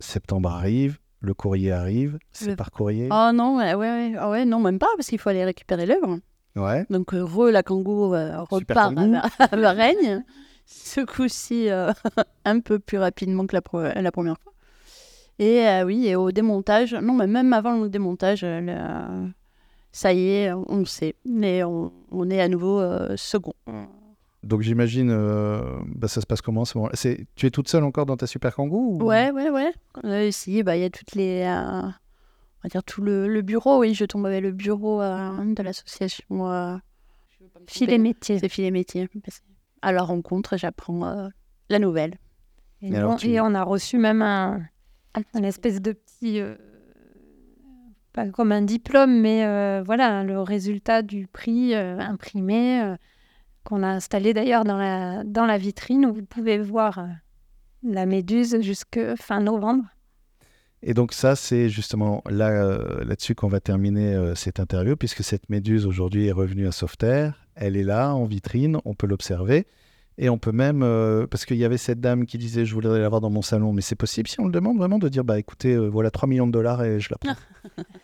Septembre 0.00 0.50
arrive, 0.50 0.98
le 1.20 1.34
courrier 1.34 1.70
arrive. 1.70 2.18
C'est 2.32 2.46
Le- 2.50 2.56
par 2.56 2.70
courrier? 2.70 3.08
Oh 3.12 3.30
non, 3.34 3.58
ouais. 3.58 4.14
Ah 4.18 4.30
ouais, 4.30 4.44
non, 4.46 4.58
même 4.58 4.78
pas, 4.78 4.88
parce 4.96 5.08
qu'il 5.08 5.18
faut 5.18 5.28
aller 5.28 5.44
récupérer 5.44 5.84
l'œuvre. 5.84 6.18
Ouais. 6.56 6.86
Donc, 6.90 7.14
euh, 7.14 7.24
re, 7.24 7.50
la 7.50 7.62
kangourou 7.62 8.14
euh, 8.14 8.42
repart 8.42 8.94
à, 9.38 9.44
à 9.44 9.56
Varennes. 9.56 10.24
Ce 10.66 11.00
coup-ci, 11.00 11.68
euh, 11.70 11.92
un 12.44 12.60
peu 12.60 12.78
plus 12.78 12.98
rapidement 12.98 13.46
que 13.46 13.54
la, 13.56 13.62
première 13.62 14.36
fois. 14.38 14.52
Et 15.38 15.66
oui, 15.84 16.06
et 16.06 16.14
au 16.14 16.30
démontage, 16.30 16.94
non, 16.94 17.14
mais 17.14 17.26
même 17.26 17.52
avant 17.52 17.80
le 17.80 17.88
démontage, 17.88 18.46
ça 19.90 20.12
y 20.12 20.28
est, 20.28 20.52
on 20.52 20.84
sait. 20.84 21.16
Mais 21.24 21.64
on, 21.64 21.92
on 22.10 22.30
est 22.30 22.40
à 22.40 22.48
nouveau 22.48 22.78
euh, 22.80 23.16
second. 23.16 23.54
Donc, 24.42 24.62
j'imagine, 24.62 25.10
euh, 25.10 25.62
bah, 25.86 26.08
ça 26.08 26.20
se 26.20 26.26
passe 26.26 26.40
comment 26.42 26.64
ce 26.64 26.76
moment-là? 26.78 26.96
C'est- 26.96 27.26
Tu 27.36 27.46
es 27.46 27.50
toute 27.50 27.68
seule 27.68 27.84
encore 27.84 28.06
dans 28.06 28.16
ta 28.16 28.26
super 28.26 28.54
kangou 28.54 28.98
ou- 29.00 29.04
Ouais, 29.04 29.30
ouais, 29.30 29.50
ouais. 29.50 29.72
Euh, 30.04 30.26
ici, 30.26 30.62
bah, 30.62 30.76
il 30.76 30.82
y 30.82 30.84
a 30.84 30.90
toutes 30.90 31.14
les. 31.14 31.42
On 32.64 32.68
va 32.68 32.68
dire 32.68 32.84
tout 32.84 33.02
le, 33.02 33.26
le 33.28 33.42
bureau, 33.42 33.78
oui, 33.80 33.92
je 33.94 34.04
tombe 34.04 34.24
avec 34.26 34.42
le 34.42 34.52
bureau 34.52 35.02
euh, 35.02 35.54
de 35.54 35.62
l'association. 35.62 36.50
euh, 36.50 36.76
Filet 37.66 37.98
métier. 37.98 38.38
C'est 38.38 38.48
filet 38.48 38.70
métier. 38.70 39.08
À 39.82 39.92
la 39.92 40.02
rencontre, 40.02 40.56
j'apprends 40.56 41.04
euh, 41.06 41.28
la 41.68 41.78
nouvelle. 41.78 42.18
Et, 42.80 42.88
Et 42.88 43.02
on, 43.02 43.16
tu- 43.16 43.28
et 43.30 43.40
on 43.40 43.54
a 43.54 43.62
reçu 43.64 43.98
même 43.98 44.22
un, 44.22 44.62
un 45.14 45.42
espèce 45.42 45.80
de 45.80 45.92
petit, 45.92 46.40
euh, 46.40 46.54
pas 48.12 48.28
comme 48.28 48.52
un 48.52 48.62
diplôme, 48.62 49.20
mais 49.20 49.44
euh, 49.44 49.82
voilà, 49.84 50.22
le 50.22 50.40
résultat 50.40 51.02
du 51.02 51.26
prix 51.26 51.74
euh, 51.74 51.98
imprimé 51.98 52.82
euh, 52.82 52.96
qu'on 53.64 53.82
a 53.82 53.88
installé 53.88 54.34
d'ailleurs 54.34 54.64
dans 54.64 54.76
la, 54.76 55.24
dans 55.24 55.46
la 55.46 55.58
vitrine 55.58 56.06
où 56.06 56.12
vous 56.12 56.24
pouvez 56.24 56.58
voir 56.58 56.98
euh, 56.98 57.06
la 57.82 58.06
méduse 58.06 58.60
jusque 58.60 59.00
fin 59.16 59.40
novembre. 59.40 59.84
Et 60.82 60.94
donc 60.94 61.12
ça, 61.12 61.36
c'est 61.36 61.68
justement 61.68 62.22
là, 62.28 62.50
euh, 62.50 63.04
là-dessus 63.04 63.34
qu'on 63.34 63.48
va 63.48 63.60
terminer 63.60 64.14
euh, 64.14 64.34
cette 64.34 64.58
interview, 64.58 64.96
puisque 64.96 65.22
cette 65.22 65.48
méduse 65.48 65.86
aujourd'hui 65.86 66.26
est 66.26 66.32
revenue 66.32 66.66
à 66.66 66.72
Sauveterre. 66.72 67.46
Elle 67.54 67.76
est 67.76 67.84
là, 67.84 68.14
en 68.14 68.24
vitrine, 68.24 68.78
on 68.84 68.94
peut 68.94 69.06
l'observer. 69.06 69.66
Et 70.18 70.28
on 70.28 70.38
peut 70.38 70.52
même, 70.52 70.82
euh, 70.82 71.26
parce 71.26 71.46
qu'il 71.46 71.56
y 71.56 71.64
avait 71.64 71.78
cette 71.78 72.00
dame 72.00 72.26
qui 72.26 72.36
disait 72.36 72.66
je 72.66 72.74
voudrais 72.74 73.00
l'avoir 73.00 73.20
dans 73.20 73.30
mon 73.30 73.40
salon, 73.42 73.72
mais 73.72 73.80
c'est 73.80 73.96
possible 73.96 74.28
si 74.28 74.38
on 74.40 74.44
le 74.44 74.52
demande 74.52 74.76
vraiment 74.76 74.98
de 74.98 75.08
dire 75.08 75.24
bah 75.24 75.38
écoutez, 75.38 75.74
voilà 75.76 76.10
3 76.10 76.28
millions 76.28 76.46
de 76.46 76.52
dollars 76.52 76.82
et 76.84 77.00
je 77.00 77.08
la 77.10 77.16
prends. 77.16 77.34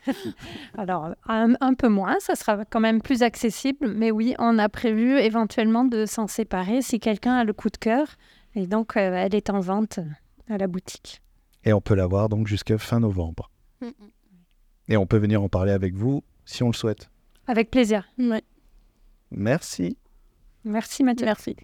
Alors 0.79 1.11
un, 1.27 1.55
un, 1.61 1.75
peu 1.75 1.89
moins, 1.89 2.17
ça 2.21 2.35
sera 2.35 2.65
quand 2.65 2.81
même 2.81 3.03
plus 3.03 3.23
accessible, 3.23 3.93
mais 3.95 4.11
oui, 4.11 4.35
on 4.39 4.59
a 4.59 4.69
prévu 4.71 5.19
éventuellement 5.19 5.85
de 5.85 6.07
s'en 6.07 6.29
séparer 6.29 6.81
si 6.81 6.99
quelqu'un 6.99 7.35
a 7.35 7.45
le 7.45 7.53
coup 7.53 7.69
de 7.69 7.77
cœur. 7.77 8.07
Et 8.55 8.67
donc 8.67 8.93
elle 8.95 9.35
est 9.35 9.51
en 9.51 9.61
vente 9.61 10.01
à 10.49 10.57
la 10.57 10.67
boutique. 10.67 11.21
Et 11.69 11.75
on 11.75 11.83
peut 11.83 11.95
l'avoir 11.95 12.31
donc 12.31 12.47
jusqu'à 12.47 12.79
fin 12.79 12.99
novembre. 12.99 13.51
Mm 13.83 13.89
-mm. 13.89 13.93
Et 14.89 14.97
on 14.97 15.07
peut 15.07 15.19
venir 15.19 15.43
en 15.43 15.51
parler 15.51 15.73
avec 15.73 15.95
vous 15.95 16.25
si 16.47 16.63
on 16.63 16.69
le 16.69 16.73
souhaite. 16.73 17.11
Avec 17.47 17.71
plaisir. 17.71 18.09
Ouais. 18.19 18.43
Merci. 19.31 19.99
Merci 20.65 21.05
Mathieu. 21.05 21.27
Merci. 21.27 21.57